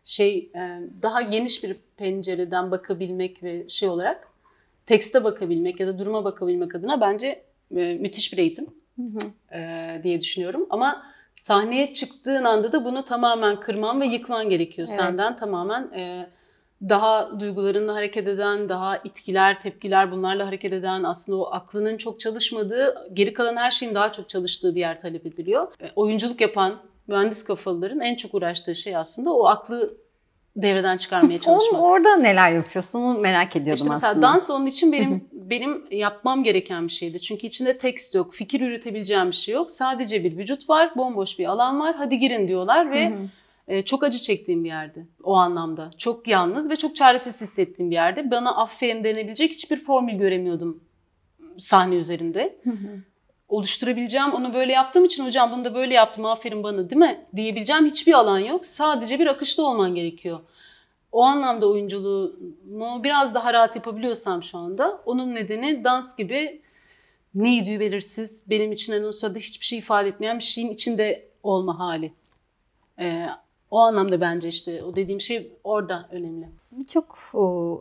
şey 0.05 0.49
e, 0.55 0.79
daha 1.01 1.21
geniş 1.21 1.63
bir 1.63 1.75
pencereden 1.97 2.71
bakabilmek 2.71 3.43
ve 3.43 3.69
şey 3.69 3.89
olarak 3.89 4.27
tekste 4.85 5.23
bakabilmek 5.23 5.79
ya 5.79 5.87
da 5.87 5.99
duruma 5.99 6.23
bakabilmek 6.23 6.75
adına 6.75 7.01
bence 7.01 7.43
e, 7.75 7.93
müthiş 7.93 8.33
bir 8.33 8.37
eğitim 8.37 8.67
e, 9.53 9.99
diye 10.03 10.21
düşünüyorum. 10.21 10.67
Ama 10.69 11.14
sahneye 11.37 11.93
çıktığın 11.93 12.43
anda 12.43 12.71
da 12.71 12.85
bunu 12.85 13.05
tamamen 13.05 13.59
kırman 13.59 14.01
ve 14.01 14.05
yıkman 14.05 14.49
gerekiyor 14.49 14.87
Evet. 14.87 14.99
senden. 14.99 15.35
Tamamen 15.35 15.91
e, 15.93 16.29
daha 16.89 17.39
duygularınla 17.39 17.95
hareket 17.95 18.27
eden, 18.27 18.69
daha 18.69 18.97
itkiler, 18.97 19.59
tepkiler 19.59 20.11
bunlarla 20.11 20.47
hareket 20.47 20.73
eden 20.73 21.03
aslında 21.03 21.37
o 21.37 21.51
aklının 21.51 21.97
çok 21.97 22.19
çalışmadığı, 22.19 23.09
geri 23.13 23.33
kalan 23.33 23.55
her 23.55 23.71
şeyin 23.71 23.95
daha 23.95 24.11
çok 24.11 24.29
çalıştığı 24.29 24.75
bir 24.75 24.79
yer 24.79 24.99
talep 24.99 25.25
ediliyor. 25.25 25.67
E, 25.81 25.91
oyunculuk 25.95 26.41
yapan 26.41 26.79
mühendis 27.07 27.43
kafalıların 27.43 27.99
en 27.99 28.15
çok 28.15 28.33
uğraştığı 28.33 28.75
şey 28.75 28.95
aslında 28.95 29.33
o 29.33 29.45
aklı 29.45 29.97
devreden 30.55 30.97
çıkarmaya 30.97 31.39
çalışmak. 31.39 31.81
Onun 31.81 31.89
orada 31.89 32.15
neler 32.15 32.51
yapıyorsun 32.51 33.01
onu 33.01 33.19
merak 33.19 33.55
ediyordum 33.55 33.73
İşte 33.83 33.89
mesela 33.89 34.11
aslında. 34.11 34.27
dans 34.27 34.49
onun 34.49 34.65
için 34.65 34.91
benim 34.91 35.27
benim 35.31 35.85
yapmam 35.91 36.43
gereken 36.43 36.87
bir 36.87 36.91
şeydi. 36.91 37.19
Çünkü 37.19 37.47
içinde 37.47 37.77
tekst 37.77 38.15
yok, 38.15 38.33
fikir 38.33 38.61
üretebileceğim 38.61 39.27
bir 39.27 39.35
şey 39.35 39.55
yok. 39.55 39.71
Sadece 39.71 40.23
bir 40.23 40.37
vücut 40.37 40.69
var, 40.69 40.95
bomboş 40.95 41.39
bir 41.39 41.45
alan 41.45 41.79
var. 41.79 41.95
Hadi 41.97 42.17
girin 42.17 42.47
diyorlar 42.47 42.91
ve 42.91 43.13
e, 43.67 43.81
çok 43.81 44.03
acı 44.03 44.17
çektiğim 44.17 44.63
bir 44.63 44.69
yerdi 44.69 45.07
o 45.23 45.35
anlamda. 45.35 45.89
Çok 45.97 46.27
yalnız 46.27 46.69
ve 46.69 46.75
çok 46.75 46.95
çaresiz 46.95 47.41
hissettiğim 47.41 47.91
bir 47.91 47.95
yerde. 47.95 48.31
Bana 48.31 48.55
aferin 48.55 49.03
denebilecek 49.03 49.51
hiçbir 49.51 49.77
formül 49.77 50.13
göremiyordum 50.13 50.83
sahne 51.57 51.95
üzerinde. 51.95 52.55
Oluşturabileceğim, 53.49 54.33
onu 54.33 54.53
böyle 54.53 54.73
yaptığım 54.73 55.05
için 55.05 55.25
hocam 55.25 55.51
bunu 55.51 55.65
da 55.65 55.75
böyle 55.75 55.93
yaptım 55.93 56.25
aferin 56.25 56.63
bana 56.63 56.89
değil 56.89 56.99
mi 56.99 57.25
diyebileceğim 57.35 57.85
hiçbir 57.85 58.13
alan 58.13 58.39
yok. 58.39 58.65
Sadece 58.65 59.19
bir 59.19 59.27
akışta 59.27 59.63
olman 59.63 59.95
gerekiyor. 59.95 60.39
O 61.11 61.23
anlamda 61.23 61.69
oyunculuğumu 61.69 63.03
biraz 63.03 63.33
daha 63.33 63.53
rahat 63.53 63.75
yapabiliyorsam 63.75 64.43
şu 64.43 64.57
anda 64.57 65.01
onun 65.05 65.35
nedeni 65.35 65.83
dans 65.83 66.15
gibi 66.15 66.61
neydi 67.35 67.79
belirsiz 67.79 68.43
benim 68.49 68.71
için 68.71 68.93
en 68.93 69.03
o 69.03 69.11
sırada 69.11 69.39
hiçbir 69.39 69.65
şey 69.65 69.79
ifade 69.79 70.09
etmeyen 70.09 70.39
bir 70.39 70.43
şeyin 70.43 70.69
içinde 70.69 71.27
olma 71.43 71.79
hali. 71.79 72.13
Ee, 72.99 73.27
O 73.71 73.79
anlamda 73.79 74.21
bence 74.21 74.49
işte 74.49 74.83
o 74.83 74.95
dediğim 74.95 75.21
şey 75.21 75.51
orada 75.63 76.09
önemli. 76.11 76.49
Birçok 76.79 77.17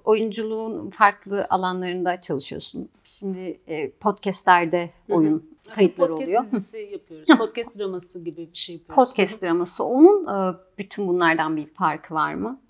oyunculuğun 0.05 0.91
farklı 0.91 1.47
alanlarında 1.51 2.21
çalışıyorsun. 2.21 2.89
Şimdi 3.05 3.61
e, 3.67 3.91
podcastlerde 3.91 4.91
Hı 5.07 5.13
hı. 5.13 5.17
oyun 5.17 5.57
kayıtları 5.75 6.09
Podcast 6.09 6.29
oluyor. 6.29 6.45
dizisi 6.53 6.77
yapıyoruz. 6.93 7.29
Hı. 7.29 7.39
Podcast 7.39 7.79
draması 7.79 8.25
gibi 8.25 8.49
bir 8.53 8.59
şey 8.59 8.75
yapıyoruz. 8.77 8.95
Podcast 9.13 9.43
draması. 9.43 9.85
Onun 9.85 10.27
e, 10.27 10.57
bütün 10.79 11.09
bunlardan 11.09 11.57
bir 11.57 11.67
farkı 11.67 12.15
var 12.15 12.35
mı? 12.35 12.61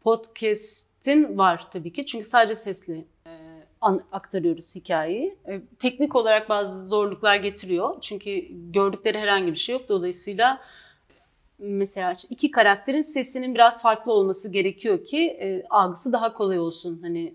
Podcast'in 0.00 1.38
var 1.38 1.68
tabii 1.72 1.92
ki. 1.92 2.06
Çünkü 2.06 2.28
sadece 2.28 2.54
sesli 2.54 3.04
e, 3.26 3.30
aktarıyoruz 4.12 4.74
hikayeyi. 4.76 5.36
Teknik 5.78 6.16
olarak 6.16 6.48
bazı 6.48 6.86
zorluklar 6.86 7.36
getiriyor. 7.36 7.96
Çünkü 8.00 8.46
gördükleri 8.72 9.18
herhangi 9.18 9.52
bir 9.52 9.56
şey 9.56 9.72
yok. 9.72 9.88
Dolayısıyla 9.88 10.60
mesela 11.58 12.12
iki 12.30 12.50
karakterin 12.50 13.02
sesinin 13.02 13.54
biraz 13.54 13.82
farklı 13.82 14.12
olması 14.12 14.48
gerekiyor 14.48 15.04
ki 15.04 15.26
e, 15.26 15.66
algısı 15.70 16.12
daha 16.12 16.32
kolay 16.32 16.58
olsun 16.58 16.98
hani 17.02 17.34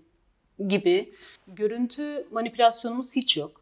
gibi. 0.68 1.12
Görüntü 1.48 2.26
manipülasyonumuz 2.30 3.16
hiç 3.16 3.36
yok. 3.36 3.60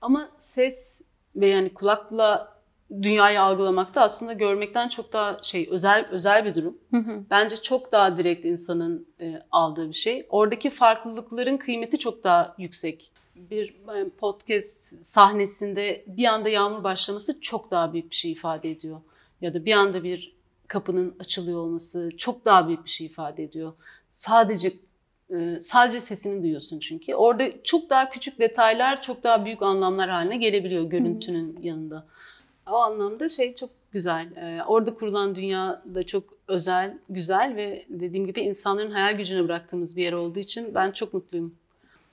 Ama 0.00 0.28
ses 0.38 1.00
ve 1.36 1.46
yani 1.48 1.74
kulakla 1.74 2.52
dünyayı 3.02 3.42
algılamakta 3.42 4.00
aslında 4.02 4.32
görmekten 4.32 4.88
çok 4.88 5.12
daha 5.12 5.38
şey 5.42 5.68
özel 5.70 6.06
özel 6.10 6.44
bir 6.44 6.54
durum. 6.54 6.78
Bence 7.30 7.56
çok 7.56 7.92
daha 7.92 8.16
direkt 8.16 8.44
insanın 8.44 9.06
e, 9.20 9.42
aldığı 9.50 9.88
bir 9.88 9.94
şey. 9.94 10.26
Oradaki 10.30 10.70
farklılıkların 10.70 11.56
kıymeti 11.56 11.98
çok 11.98 12.24
daha 12.24 12.54
yüksek. 12.58 13.10
Bir 13.36 13.68
e, 13.68 14.08
podcast 14.08 15.02
sahnesinde 15.04 16.04
bir 16.06 16.24
anda 16.24 16.48
yağmur 16.48 16.84
başlaması 16.84 17.40
çok 17.40 17.70
daha 17.70 17.92
büyük 17.92 18.10
bir 18.10 18.16
şey 18.16 18.32
ifade 18.32 18.70
ediyor. 18.70 19.00
Ya 19.42 19.54
da 19.54 19.64
bir 19.64 19.72
anda 19.72 20.04
bir 20.04 20.32
kapının 20.68 21.14
açılıyor 21.18 21.58
olması 21.58 22.10
çok 22.18 22.44
daha 22.44 22.68
büyük 22.68 22.84
bir 22.84 22.90
şey 22.90 23.06
ifade 23.06 23.44
ediyor. 23.44 23.72
Sadece 24.12 24.72
e, 25.30 25.60
sadece 25.60 26.00
sesini 26.00 26.42
duyuyorsun 26.42 26.78
çünkü. 26.78 27.14
Orada 27.14 27.62
çok 27.64 27.90
daha 27.90 28.10
küçük 28.10 28.38
detaylar 28.38 29.02
çok 29.02 29.24
daha 29.24 29.44
büyük 29.44 29.62
anlamlar 29.62 30.10
haline 30.10 30.36
gelebiliyor 30.36 30.84
görüntünün 30.84 31.58
yanında. 31.62 32.06
O 32.66 32.74
anlamda 32.74 33.28
şey 33.28 33.54
çok 33.54 33.70
güzel. 33.92 34.26
Ee, 34.36 34.62
orada 34.66 34.94
kurulan 34.94 35.34
dünya 35.34 35.82
da 35.94 36.02
çok 36.02 36.24
özel, 36.48 36.98
güzel 37.08 37.56
ve 37.56 37.86
dediğim 37.88 38.26
gibi 38.26 38.40
insanların 38.40 38.90
hayal 38.90 39.16
gücüne 39.16 39.44
bıraktığımız 39.44 39.96
bir 39.96 40.02
yer 40.02 40.12
olduğu 40.12 40.38
için 40.38 40.74
ben 40.74 40.90
çok 40.90 41.14
mutluyum. 41.14 41.54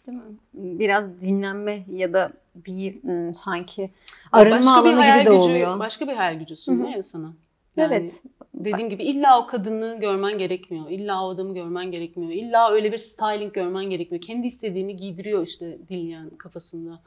Değil 0.09 0.21
mi? 0.21 0.79
Biraz 0.79 1.21
dinlenme 1.21 1.83
ya 1.91 2.13
da 2.13 2.31
bir 2.55 3.03
ım, 3.03 3.35
sanki 3.35 3.89
arınma 4.31 4.57
Başka 4.57 4.83
bir 4.83 4.89
alanı 4.89 4.99
hayal 4.99 5.19
gibi 5.19 5.29
de 5.29 5.35
gücü, 5.35 5.49
oluyor. 5.49 5.79
Başka 5.79 6.07
bir 6.07 6.13
hayal 6.13 6.39
gücü 6.39 6.55
sunuyor 6.55 6.89
ya 6.89 7.03
sana. 7.03 7.33
Yani 7.77 7.93
evet. 7.93 8.21
Dediğim 8.53 8.89
gibi 8.89 9.03
illa 9.03 9.43
o 9.43 9.47
kadını 9.47 9.97
görmen 9.99 10.37
gerekmiyor. 10.37 10.89
İlla 10.89 11.25
o 11.25 11.29
adamı 11.29 11.53
görmen 11.53 11.91
gerekmiyor. 11.91 12.31
İlla 12.31 12.71
öyle 12.71 12.91
bir 12.91 12.97
styling 12.97 13.53
görmen 13.53 13.85
gerekmiyor. 13.85 14.21
Kendi 14.21 14.47
istediğini 14.47 14.95
giydiriyor 14.95 15.47
işte 15.47 15.77
dinleyen 15.89 16.29
kafasında. 16.29 16.99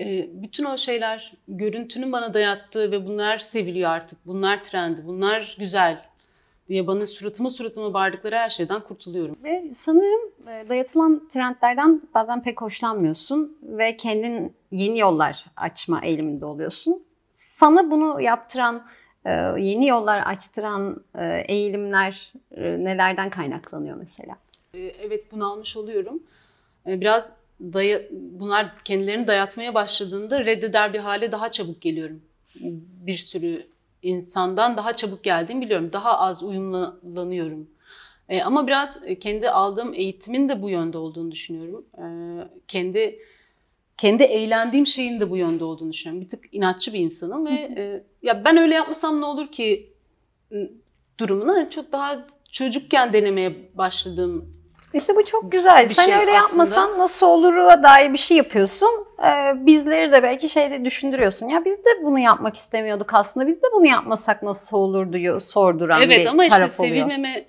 Ee, 0.00 0.28
bütün 0.32 0.64
o 0.64 0.76
şeyler 0.76 1.32
görüntünün 1.48 2.12
bana 2.12 2.34
dayattığı 2.34 2.90
ve 2.90 3.06
bunlar 3.06 3.38
seviliyor 3.38 3.90
artık. 3.90 4.26
Bunlar 4.26 4.62
trendi, 4.62 5.06
bunlar 5.06 5.56
güzel 5.58 6.02
diye 6.68 6.86
bana 6.86 7.06
suratıma 7.06 7.50
suratıma 7.50 7.94
bağırdıkları 7.94 8.36
her 8.36 8.48
şeyden 8.48 8.80
kurtuluyorum. 8.80 9.36
Ve 9.44 9.72
sanırım 9.76 10.20
e, 10.48 10.68
dayatılan 10.68 11.28
trendlerden 11.28 12.02
bazen 12.14 12.42
pek 12.42 12.60
hoşlanmıyorsun 12.60 13.58
ve 13.62 13.96
kendin 13.96 14.52
yeni 14.72 14.98
yollar 14.98 15.44
açma 15.56 16.00
eğiliminde 16.04 16.44
oluyorsun. 16.44 17.02
Sana 17.34 17.90
bunu 17.90 18.20
yaptıran, 18.20 18.86
e, 19.24 19.30
yeni 19.58 19.88
yollar 19.88 20.22
açtıran 20.26 21.04
e, 21.18 21.44
eğilimler 21.48 22.32
nelerden 22.56 23.30
kaynaklanıyor 23.30 23.96
mesela? 23.96 24.36
Evet 24.74 25.32
bunu 25.32 25.52
almış 25.52 25.76
oluyorum. 25.76 26.22
Biraz 26.86 27.32
daya, 27.60 28.02
bunlar 28.10 28.78
kendilerini 28.84 29.26
dayatmaya 29.26 29.74
başladığında 29.74 30.44
reddeder 30.44 30.92
bir 30.92 30.98
hale 30.98 31.32
daha 31.32 31.50
çabuk 31.50 31.80
geliyorum. 31.80 32.22
Bir 33.06 33.16
sürü 33.16 33.66
insandan 34.02 34.76
daha 34.76 34.92
çabuk 34.92 35.24
geldiğimi 35.24 35.64
biliyorum. 35.64 35.90
Daha 35.92 36.18
az 36.18 36.42
uyumlanıyorum. 36.42 37.70
Ee, 38.28 38.42
ama 38.42 38.66
biraz 38.66 39.00
kendi 39.20 39.50
aldığım 39.50 39.94
eğitimin 39.94 40.48
de 40.48 40.62
bu 40.62 40.70
yönde 40.70 40.98
olduğunu 40.98 41.30
düşünüyorum. 41.30 41.86
Ee, 41.98 42.48
kendi 42.68 43.18
kendi 43.98 44.22
eğlendiğim 44.22 44.86
şeyin 44.86 45.20
de 45.20 45.30
bu 45.30 45.36
yönde 45.36 45.64
olduğunu 45.64 45.92
düşünüyorum. 45.92 46.24
Bir 46.24 46.30
tık 46.30 46.54
inatçı 46.54 46.92
bir 46.92 47.00
insanım 47.00 47.46
ve 47.46 47.52
e, 47.52 48.04
ya 48.22 48.44
ben 48.44 48.56
öyle 48.56 48.74
yapmasam 48.74 49.20
ne 49.20 49.24
olur 49.24 49.48
ki 49.48 49.92
ı, 50.52 50.70
durumunu 51.20 51.70
çok 51.70 51.92
daha 51.92 52.26
çocukken 52.52 53.12
denemeye 53.12 53.56
başladığım 53.74 54.51
İşte 54.94 55.16
bu 55.16 55.24
çok 55.24 55.52
güzel. 55.52 55.88
Bir 55.88 55.94
Sen 55.94 56.04
şey 56.04 56.14
öyle 56.14 56.30
aslında. 56.38 56.62
yapmasan 56.62 56.98
nasıl 56.98 57.26
olur'a 57.26 57.82
dair 57.82 58.12
bir 58.12 58.18
şey 58.18 58.36
yapıyorsun. 58.36 58.88
Ee, 59.24 59.66
bizleri 59.66 60.12
de 60.12 60.22
belki 60.22 60.48
şeyde 60.48 60.84
düşündürüyorsun. 60.84 61.48
Ya 61.48 61.64
biz 61.64 61.78
de 61.78 61.88
bunu 62.02 62.18
yapmak 62.18 62.56
istemiyorduk 62.56 63.14
aslında. 63.14 63.46
Biz 63.46 63.56
de 63.62 63.66
bunu 63.74 63.86
yapmasak 63.86 64.42
nasıl 64.42 64.76
olur 64.76 65.12
diyor 65.12 65.40
sorduran 65.40 66.02
Evet 66.02 66.18
bir 66.18 66.26
ama 66.26 66.44
işte 66.44 66.56
taraf 66.58 66.80
oluyor. 66.80 66.94
sevilmeme 66.94 67.44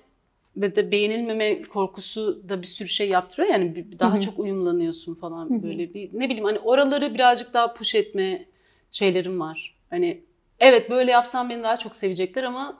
ve 0.56 0.76
de 0.76 0.90
beğenilmeme 0.90 1.62
korkusu 1.62 2.48
da 2.48 2.62
bir 2.62 2.66
sürü 2.66 2.88
şey 2.88 3.08
yaptırıyor. 3.08 3.52
Yani 3.52 3.86
daha 3.98 4.12
Hı 4.12 4.16
hı. 4.16 4.20
çok 4.20 4.38
uyumlanıyorsun 4.38 5.14
falan 5.14 5.50
Hı 5.50 5.54
hı. 5.54 5.62
böyle 5.62 5.94
bir 5.94 6.10
ne 6.12 6.24
bileyim 6.24 6.44
hani 6.44 6.58
oraları 6.58 7.14
birazcık 7.14 7.54
daha 7.54 7.74
push 7.74 7.94
etme 7.94 8.44
şeylerim 8.90 9.40
var. 9.40 9.74
Hani 9.90 10.20
evet 10.60 10.90
böyle 10.90 11.10
yapsam 11.10 11.50
beni 11.50 11.62
daha 11.62 11.76
çok 11.76 11.96
sevecekler 11.96 12.42
ama 12.44 12.78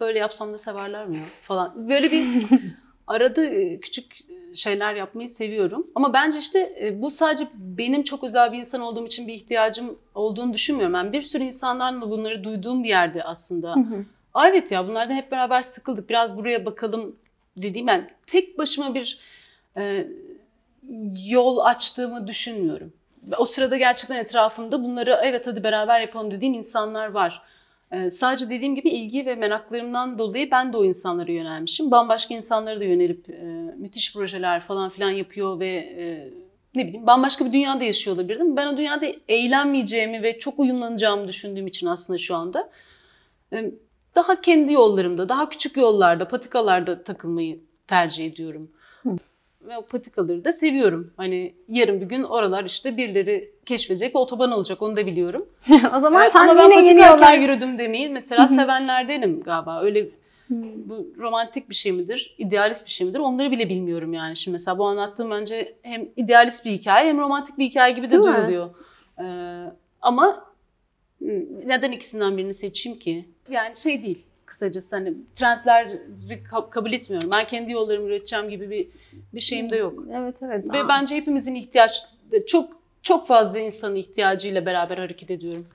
böyle 0.00 0.18
yapsam 0.18 0.52
da 0.52 0.58
severler 0.58 1.06
mi 1.06 1.16
ya 1.18 1.24
falan. 1.42 1.88
Böyle 1.88 2.12
bir 2.12 2.24
arada 3.06 3.44
e, 3.44 3.80
küçük 3.80 4.18
şeyler 4.54 4.94
yapmayı 4.94 5.28
seviyorum. 5.28 5.86
Ama 5.94 6.12
bence 6.12 6.38
işte 6.38 6.76
e, 6.80 7.02
bu 7.02 7.10
sadece 7.10 7.44
benim 7.54 8.02
çok 8.02 8.24
özel 8.24 8.52
bir 8.52 8.58
insan 8.58 8.80
olduğum 8.80 9.06
için 9.06 9.28
bir 9.28 9.34
ihtiyacım 9.34 9.98
olduğunu 10.14 10.54
düşünmüyorum. 10.54 10.94
Ben 10.94 11.12
bir 11.12 11.22
sürü 11.22 11.44
insanlarla 11.44 12.10
bunları 12.10 12.44
duyduğum 12.44 12.84
bir 12.84 12.88
yerde 12.88 13.22
aslında. 13.22 13.74
Hı 13.74 13.80
hı. 13.80 14.04
Aa, 14.34 14.48
evet 14.48 14.72
ya 14.72 14.88
bunlardan 14.88 15.14
hep 15.14 15.32
beraber 15.32 15.62
sıkıldık. 15.62 16.08
Biraz 16.08 16.36
buraya 16.36 16.66
bakalım 16.66 17.16
dediğim 17.56 17.86
ben 17.86 18.10
tek 18.26 18.58
başıma 18.58 18.94
bir 18.94 19.18
e, 19.76 20.06
yol 21.26 21.58
açtığımı 21.58 22.26
düşünmüyorum. 22.26 22.92
O 23.38 23.44
sırada 23.44 23.76
gerçekten 23.76 24.16
etrafımda 24.16 24.84
bunları 24.84 25.20
evet 25.22 25.46
hadi 25.46 25.64
beraber 25.64 26.00
yapalım 26.00 26.30
dediğim 26.30 26.54
insanlar 26.54 27.06
var. 27.06 27.42
E, 27.92 28.10
sadece 28.10 28.50
dediğim 28.50 28.74
gibi 28.74 28.88
ilgi 28.88 29.26
ve 29.26 29.34
meraklarımdan 29.34 30.18
dolayı 30.18 30.50
ben 30.50 30.72
de 30.72 30.76
o 30.76 30.84
insanlara 30.84 31.32
yönelmişim. 31.32 31.90
Bambaşka 31.90 32.34
insanlara 32.34 32.80
da 32.80 32.84
yönelip 32.84 33.30
e, 33.30 33.44
müthiş 33.76 34.14
projeler 34.14 34.60
falan 34.60 34.90
filan 34.90 35.10
yapıyor 35.10 35.60
ve 35.60 35.68
e, 35.68 36.30
ne 36.74 36.86
bileyim 36.86 37.06
bambaşka 37.06 37.44
bir 37.44 37.52
dünyada 37.52 37.84
yaşıyor 37.84 38.16
olabilirdim. 38.16 38.56
Ben 38.56 38.66
o 38.66 38.76
dünyada 38.76 39.06
eğlenmeyeceğimi 39.28 40.22
ve 40.22 40.38
çok 40.38 40.58
uyumlanacağımı 40.58 41.28
düşündüğüm 41.28 41.66
için 41.66 41.86
aslında 41.86 42.18
şu 42.18 42.34
anda 42.34 42.70
e, 43.52 43.70
daha 44.14 44.40
kendi 44.40 44.72
yollarımda, 44.72 45.28
daha 45.28 45.48
küçük 45.48 45.76
yollarda, 45.76 46.28
patikalarda 46.28 47.04
takılmayı 47.04 47.60
tercih 47.86 48.26
ediyorum. 48.26 48.70
Hı. 49.02 49.16
Ve 49.68 49.78
o 49.78 49.86
patikaları 49.86 50.44
da 50.44 50.52
seviyorum. 50.52 51.12
Hani 51.16 51.54
yarın 51.68 52.00
bir 52.00 52.06
gün 52.06 52.22
oralar 52.22 52.64
işte 52.64 52.96
birileri 52.96 53.54
keşfedecek, 53.66 54.16
otoban 54.16 54.52
olacak 54.52 54.82
onu 54.82 54.96
da 54.96 55.06
biliyorum. 55.06 55.48
o 55.96 55.98
zaman 55.98 56.22
Evet, 56.22 56.32
sen 56.32 56.48
ama 56.48 56.62
yine 56.62 56.88
yeni 56.88 57.00
yollar... 57.00 57.38
yürüdüm 57.38 57.78
demeyi 57.78 58.08
mesela 58.08 58.48
sevenlerdenim 58.48 59.42
galiba. 59.42 59.82
Öyle 59.82 60.08
bu 60.86 61.06
romantik 61.18 61.70
bir 61.70 61.74
şey 61.74 61.92
midir, 61.92 62.34
idealist 62.38 62.86
bir 62.86 62.90
şey 62.90 63.06
midir 63.06 63.18
onları 63.18 63.50
bile 63.50 63.68
bilmiyorum 63.68 64.12
yani. 64.12 64.36
Şimdi 64.36 64.52
mesela 64.52 64.78
bu 64.78 64.84
anlattığım 64.84 65.30
bence 65.30 65.74
hem 65.82 66.08
idealist 66.16 66.64
bir 66.64 66.70
hikaye 66.70 67.08
hem 67.08 67.18
romantik 67.18 67.58
bir 67.58 67.64
hikaye 67.64 67.94
gibi 67.94 68.06
de 68.06 68.10
Değil 68.10 68.22
mi? 68.22 68.36
duyuluyor. 68.36 68.70
Ee, 69.20 69.24
ama 70.02 70.44
neden 71.66 71.92
ikisinden 71.92 72.36
birini 72.36 72.54
seçeyim 72.54 72.98
ki? 72.98 73.28
Yani 73.50 73.76
şey 73.76 74.04
değil 74.04 74.26
kısacası 74.56 74.96
hani 74.96 75.14
trendleri 75.34 76.42
ka- 76.50 76.70
kabul 76.70 76.92
etmiyorum. 76.92 77.30
Ben 77.30 77.46
kendi 77.46 77.72
yollarımı 77.72 78.06
üreteceğim 78.06 78.48
gibi 78.50 78.70
bir 78.70 78.88
bir 79.34 79.40
şeyim 79.40 79.70
de 79.70 79.76
yok. 79.76 80.04
Evet 80.12 80.36
evet. 80.42 80.72
Ve 80.74 80.78
Aa. 80.82 80.88
bence 80.88 81.16
hepimizin 81.16 81.54
ihtiyaçları 81.54 82.46
çok 82.46 82.70
çok 83.02 83.26
fazla 83.26 83.58
insanın 83.58 83.96
ihtiyacıyla 83.96 84.66
beraber 84.66 84.98
hareket 84.98 85.30
ediyorum. 85.30 85.66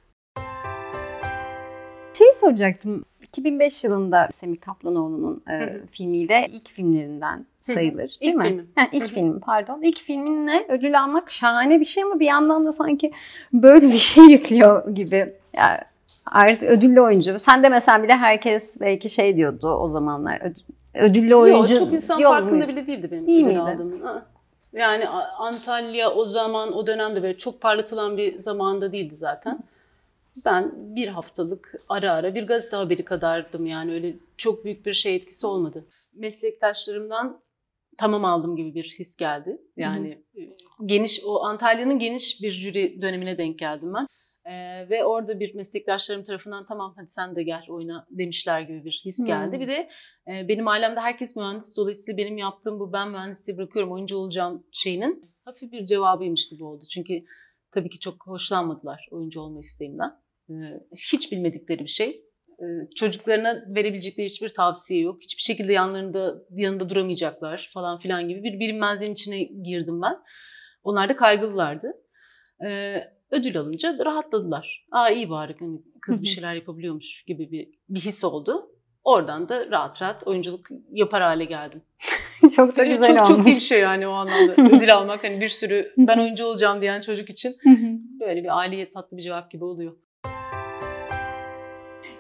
Şeyi 2.18 2.34
soracaktım. 2.40 3.06
2005 3.22 3.84
yılında 3.84 4.30
Semih 4.34 4.60
Kaplanoğlu'nun 4.62 5.44
e, 5.52 5.82
filmiyle 5.92 6.48
ilk 6.52 6.70
filmlerinden 6.70 7.46
sayılır 7.62 8.18
değil 8.22 8.32
İlk 8.34 8.36
mi? 8.36 8.44
filmim. 8.44 8.70
Ha, 8.76 8.88
ilk 8.92 9.02
Hı 9.04 9.06
hı. 9.08 9.10
filmin 9.14 9.40
pardon. 9.40 9.82
İlk 9.82 9.98
filminle 10.00 10.66
ödül 10.70 11.00
almak 11.02 11.32
şahane 11.32 11.80
bir 11.80 11.86
şey 11.86 12.04
ama 12.04 12.20
bir 12.20 12.26
yandan 12.26 12.66
da 12.66 12.72
sanki 12.72 13.12
böyle 13.54 13.88
bir 13.88 13.98
şey 13.98 14.24
yüklüyor 14.26 14.90
gibi. 14.96 15.34
Yani 15.54 15.78
artık 16.32 16.64
ödüllü 16.64 17.02
oyuncu. 17.02 17.40
Sen 17.40 17.64
de 17.64 17.70
mesela 17.70 18.04
bile 18.04 18.14
herkes 18.14 18.80
belki 18.82 19.10
şey 19.10 19.36
diyordu 19.38 19.68
o 19.68 19.90
zamanlar. 19.90 20.38
öd- 20.42 20.64
ödüllü 20.94 21.36
oyuncu. 21.36 21.74
Yok 21.74 21.80
çok 21.84 21.94
insan 21.94 22.20
Yok 22.20 22.34
farkında 22.34 22.56
mu? 22.66 22.68
bile 22.68 22.88
değildi 22.88 23.12
benim 23.12 23.28
Değil 23.28 23.40
ödül 23.46 23.48
miydi? 23.56 23.62
aldığımın. 23.62 24.02
Ha. 24.02 24.26
Yani 24.74 25.08
Antalya 25.38 26.12
o 26.14 26.26
zaman 26.26 26.74
o 26.74 26.88
dönemde 26.88 27.24
böyle 27.24 27.38
çok 27.38 27.62
parlatılan 27.62 28.18
bir 28.18 28.42
zamanda 28.42 28.92
değildi 28.92 29.16
zaten. 29.16 29.60
Ben 30.46 30.72
bir 30.76 31.08
haftalık 31.08 31.76
ara 31.90 32.12
ara 32.14 32.36
bir 32.36 32.48
gazete 32.48 32.76
haberi 32.78 33.06
kadardım 33.06 33.66
yani 33.66 33.94
öyle 33.94 34.14
çok 34.38 34.66
büyük 34.66 34.86
bir 34.86 34.94
şey 34.94 35.16
etkisi 35.16 35.48
olmadı. 35.48 35.86
Meslektaşlarımdan 36.16 37.40
tamam 37.98 38.26
aldım 38.26 38.56
gibi 38.56 38.76
bir 38.76 38.84
his 39.00 39.16
geldi. 39.16 39.62
Yani 39.78 40.18
e, 40.38 40.42
geniş 40.86 41.22
o 41.26 41.44
Antalya'nın 41.44 42.00
geniş 42.00 42.42
bir 42.42 42.52
jüri 42.52 43.02
dönemine 43.02 43.38
denk 43.38 43.60
geldim 43.60 43.94
ben. 43.94 44.08
Ee, 44.78 44.90
ve 44.90 45.06
orada 45.06 45.40
bir 45.40 45.56
meslektaşlarım 45.56 46.24
tarafından 46.24 46.66
tamam 46.66 46.94
hadi 46.98 47.08
sen 47.08 47.36
de 47.36 47.44
gel 47.44 47.64
oyna 47.70 48.08
demişler 48.10 48.62
gibi 48.62 48.86
bir 48.86 49.02
his 49.06 49.26
geldi. 49.26 49.56
Hmm. 49.56 49.62
Bir 49.62 49.68
de 49.68 49.90
e, 50.28 50.48
benim 50.48 50.68
ailemde 50.68 51.00
herkes 51.00 51.36
mühendis 51.36 51.78
dolayısıyla 51.78 52.18
benim 52.18 52.38
yaptığım 52.38 52.80
bu 52.80 52.94
ben 52.94 53.10
mühendisliği 53.12 53.58
bırakıyorum 53.58 53.92
oyuncu 53.92 54.18
olacağım 54.18 54.68
şeyinin 54.72 55.32
hafif 55.46 55.72
bir 55.72 55.86
cevabıymış 55.86 56.50
gibi 56.50 56.64
oldu. 56.64 56.84
Çünkü 56.90 57.24
tabii 57.72 57.90
ki 57.90 58.00
çok 58.00 58.28
hoşlanmadılar 58.28 59.08
oyuncu 59.12 59.42
olma 59.42 59.60
isteğimden. 59.60 60.12
Ee, 60.50 60.54
hiç 61.12 61.32
bilmedikleri 61.32 61.80
bir 61.80 61.88
şey. 61.90 62.24
Ee, 62.60 62.90
çocuklarına 62.96 63.64
verebilecekleri 63.76 64.26
hiçbir 64.26 64.50
tavsiye 64.50 65.02
yok. 65.02 65.22
Hiçbir 65.22 65.42
şekilde 65.42 65.74
yanlarında 65.74 66.36
yanında 66.50 66.90
duramayacaklar 66.90 67.70
falan 67.74 68.00
filan 68.00 68.30
gibi 68.30 68.44
bir 68.44 68.60
bilinmezliğin 68.60 69.14
içine 69.14 69.44
girdim 69.44 70.02
ben. 70.02 70.18
Onlar 70.84 71.10
da 71.10 71.16
kaygılılardı. 71.16 71.94
Ee, 72.66 73.17
ödül 73.32 73.58
alınca 73.60 73.98
rahatladılar. 74.06 74.88
Aa 74.92 75.10
iyi 75.10 75.30
bari 75.30 75.56
hani 75.60 75.82
kız 76.02 76.22
bir 76.22 76.28
şeyler 76.28 76.56
yapabiliyormuş 76.56 77.24
gibi 77.24 77.52
bir, 77.52 77.68
bir 77.90 78.00
his 78.00 78.24
oldu. 78.24 78.72
Oradan 79.04 79.50
da 79.50 79.72
rahat 79.72 80.02
rahat 80.02 80.28
oyunculuk 80.28 80.68
yapar 80.92 81.22
hale 81.22 81.46
geldim. 81.46 81.82
çok 82.56 82.76
da 82.78 82.86
güzel 82.86 83.18
çok 83.18 83.30
olmuş. 83.30 83.38
çok 83.38 83.48
iyi 83.48 83.56
bir 83.56 83.62
şey 83.62 83.80
yani 83.80 84.08
o 84.08 84.12
anlamda. 84.12 84.76
Ödül 84.76 84.96
almak 84.96 85.24
hani 85.24 85.42
bir 85.42 85.50
sürü 85.50 85.94
ben 85.98 86.20
oyuncu 86.20 86.46
olacağım 86.46 86.82
diyen 86.82 87.00
çocuk 87.00 87.30
için 87.30 87.56
böyle 88.20 88.44
bir 88.44 88.58
aileye 88.58 88.90
tatlı 88.90 89.18
bir 89.18 89.22
cevap 89.22 89.52
gibi 89.52 89.64
oluyor. 89.64 89.96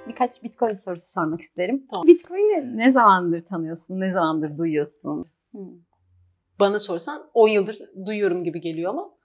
Birkaç 0.07 0.43
Bitcoin 0.43 0.75
sorusu 0.75 1.11
sormak 1.11 1.41
isterim. 1.41 1.87
Tamam. 1.91 2.07
Bitcoin'i 2.07 2.77
ne 2.77 2.91
zamandır 2.91 3.45
tanıyorsun? 3.45 3.99
Ne 3.99 4.11
zamandır 4.11 4.57
duyuyorsun? 4.57 5.25
Bana 6.59 6.79
sorsan 6.79 7.29
10 7.33 7.47
yıldır 7.47 7.77
duyuyorum 8.05 8.43
gibi 8.43 8.61
geliyor 8.61 8.91
ama 8.91 9.16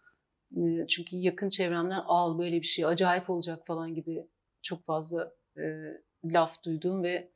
çünkü 0.89 1.17
yakın 1.17 1.49
çevremden 1.49 2.01
al 2.07 2.39
böyle 2.39 2.57
bir 2.57 2.67
şey 2.67 2.85
acayip 2.85 3.31
olacak 3.31 3.67
falan 3.67 3.95
gibi 3.95 4.27
çok 4.63 4.85
fazla 4.85 5.33
e, 5.57 5.63
laf 6.25 6.65
duydum 6.65 7.03
ve 7.03 7.31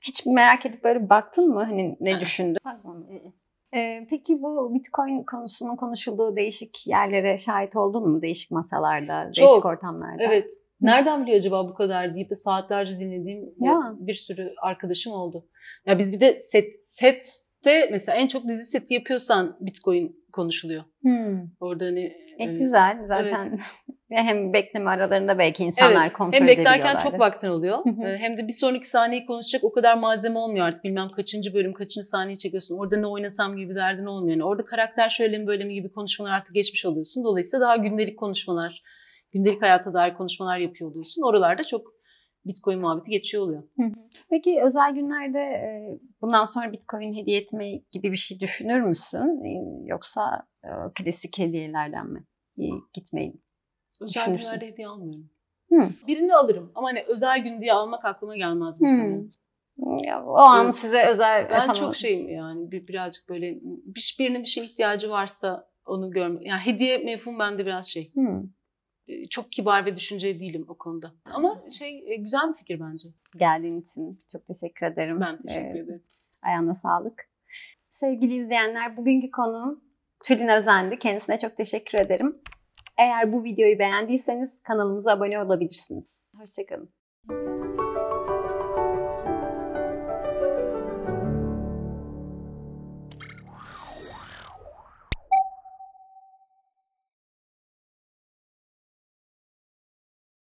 Hiç 0.00 0.26
merak 0.26 0.66
edip 0.66 0.84
böyle 0.84 1.10
baktın 1.10 1.48
mı? 1.48 1.64
Hani 1.64 1.96
ne 2.00 2.20
düşündün? 2.20 2.58
Ee, 3.74 4.06
peki 4.10 4.42
bu 4.42 4.74
Bitcoin 4.74 5.24
konusunun 5.24 5.76
konuşulduğu 5.76 6.36
değişik 6.36 6.86
yerlere 6.86 7.38
şahit 7.38 7.76
oldun 7.76 8.08
mu? 8.08 8.22
Değişik 8.22 8.50
masalarda, 8.50 9.24
değişik 9.24 9.44
Çok. 9.44 9.64
ortamlarda. 9.64 10.22
evet 10.22 10.50
nereden 10.80 11.22
biliyor 11.22 11.38
acaba 11.38 11.68
bu 11.68 11.74
kadar 11.74 12.14
deyip 12.14 12.30
de 12.30 12.34
saatlerce 12.34 13.00
dinlediğim 13.00 13.54
Ya. 13.60 13.94
bir 13.98 14.14
sürü 14.14 14.54
arkadaşım 14.62 15.12
oldu. 15.12 15.46
Ya 15.86 15.98
biz 15.98 16.12
bir 16.12 16.20
de 16.20 16.40
set 16.42 16.74
sette 17.64 17.88
mesela 17.90 18.18
en 18.18 18.26
çok 18.26 18.48
dizi 18.48 18.64
seti 18.64 18.94
yapıyorsan 18.94 19.56
Bitcoin 19.60 20.16
konuşuluyor. 20.32 20.84
Hmm. 21.02 21.40
Orada 21.60 21.84
hani 21.84 22.12
E, 22.38 22.44
e, 22.44 22.58
güzel 22.58 22.98
zaten. 23.08 23.58
Ve 24.10 24.16
hem 24.16 24.52
bekleme 24.52 24.90
aralarında 24.90 25.38
belki 25.38 25.64
insanlar 25.64 26.02
Evet, 26.02 26.12
kontrol 26.12 26.38
hem 26.38 26.46
beklerken 26.46 26.98
çok 26.98 27.18
vaktin 27.18 27.48
oluyor. 27.48 27.78
Ee, 28.04 28.16
hem 28.18 28.36
de 28.36 28.48
bir 28.48 28.52
sonraki 28.52 28.88
sahneyi 28.88 29.26
konuşacak 29.26 29.64
o 29.64 29.72
kadar 29.72 29.98
malzeme 29.98 30.38
olmuyor 30.38 30.66
artık. 30.66 30.84
Bilmem 30.84 31.08
kaçıncı 31.08 31.54
bölüm, 31.54 31.72
kaçıncı 31.72 32.08
sahneyi 32.08 32.38
çekiyorsun. 32.38 32.78
Orada 32.78 32.96
ne 32.96 33.06
oynasam 33.06 33.56
gibi 33.56 33.74
derdin 33.74 34.06
olmuyor. 34.06 34.30
Yani 34.36 34.44
orada 34.44 34.64
karakter 34.64 35.08
şöyle 35.08 35.38
mi 35.38 35.46
böyle 35.46 35.64
mi 35.64 35.74
gibi 35.74 35.92
konuşmalar 35.92 36.32
artık 36.32 36.54
geçmiş 36.54 36.86
oluyorsun. 36.86 37.24
Dolayısıyla 37.24 37.66
daha 37.66 37.76
gündelik 37.76 38.18
konuşmalar, 38.18 38.82
gündelik 39.32 39.62
hayata 39.62 39.94
dair 39.94 40.14
konuşmalar 40.14 40.58
yapıyor 40.58 40.90
oluyorsun. 40.90 41.22
Oralarda 41.22 41.64
çok 41.64 41.97
Bitcoin 42.48 42.80
muhabbeti 42.80 43.10
geçiyor 43.10 43.42
oluyor. 43.42 43.62
Peki 44.30 44.60
özel 44.62 44.94
günlerde 44.94 45.38
e, 45.38 45.98
bundan 46.22 46.44
sonra 46.44 46.72
Bitcoin 46.72 47.14
hediye 47.14 47.40
etme 47.40 47.70
gibi 47.92 48.12
bir 48.12 48.16
şey 48.16 48.40
düşünür 48.40 48.80
müsün? 48.80 49.44
E, 49.44 49.84
Yoksa 49.86 50.46
e, 50.64 50.68
klasik 50.94 51.38
hediyelerden 51.38 52.06
mi 52.06 52.24
gitmeyi? 52.94 53.34
Özel 54.00 54.36
günlerde 54.36 54.66
hediye 54.66 54.88
almıyorum. 54.88 55.30
Hı. 55.68 55.88
Birini 56.06 56.34
alırım 56.34 56.72
ama 56.74 56.88
hani 56.88 57.04
özel 57.12 57.42
gün 57.42 57.60
diye 57.60 57.72
almak 57.72 58.04
aklıma 58.04 58.36
gelmez 58.36 58.80
muhtemelen. 58.80 59.28
Ya, 60.04 60.24
o 60.24 60.36
an 60.36 60.64
Evet. 60.64 60.76
size 60.76 61.06
özel 61.06 61.50
Ben 61.50 61.60
sana- 61.60 61.74
çok 61.74 61.96
şeyim 61.96 62.28
yani 62.28 62.70
bir, 62.70 62.88
birazcık 62.88 63.28
böyle 63.28 63.54
bir, 63.62 64.16
birinin 64.18 64.40
bir 64.42 64.46
şeye 64.46 64.64
ihtiyacı 64.66 65.10
varsa 65.10 65.68
onu 65.86 66.10
görmek. 66.10 66.46
Yani 66.46 66.60
hediye 66.60 66.98
mefhum 66.98 67.38
bende 67.38 67.66
biraz 67.66 67.86
şey. 67.88 68.12
Hı. 68.14 68.42
E, 69.08 69.26
çok 69.26 69.52
kibar 69.52 69.86
ve 69.86 69.96
düşünceli 69.96 70.40
değilim 70.40 70.64
o 70.68 70.78
konuda. 70.78 71.12
Ama 71.34 71.62
şey 71.78 72.12
e, 72.12 72.16
güzel 72.16 72.52
bir 72.52 72.56
fikir 72.56 72.80
bence. 72.80 73.08
Geldiğin 73.36 73.80
için 73.80 74.18
çok 74.32 74.46
teşekkür 74.46 74.86
ederim. 74.86 75.20
Ben 75.20 75.42
teşekkür 75.42 75.74
Ee, 75.74 75.78
ederim. 75.78 76.02
Ayağına 76.42 76.74
sağlık. 76.74 77.28
Sevgili 77.90 78.36
izleyenler 78.36 78.96
bugünkü 78.96 79.30
konuğum 79.30 79.84
Tülin 80.24 80.48
Özendi. 80.48 80.98
Kendisine 80.98 81.38
çok 81.38 81.56
teşekkür 81.56 81.98
ederim. 81.98 82.42
Eğer 82.98 83.32
bu 83.32 83.44
videoyu 83.44 83.78
beğendiyseniz 83.78 84.62
kanalımıza 84.62 85.12
abone 85.12 85.40
olabilirsiniz. 85.42 86.20
Hoşçakalın. 86.36 86.90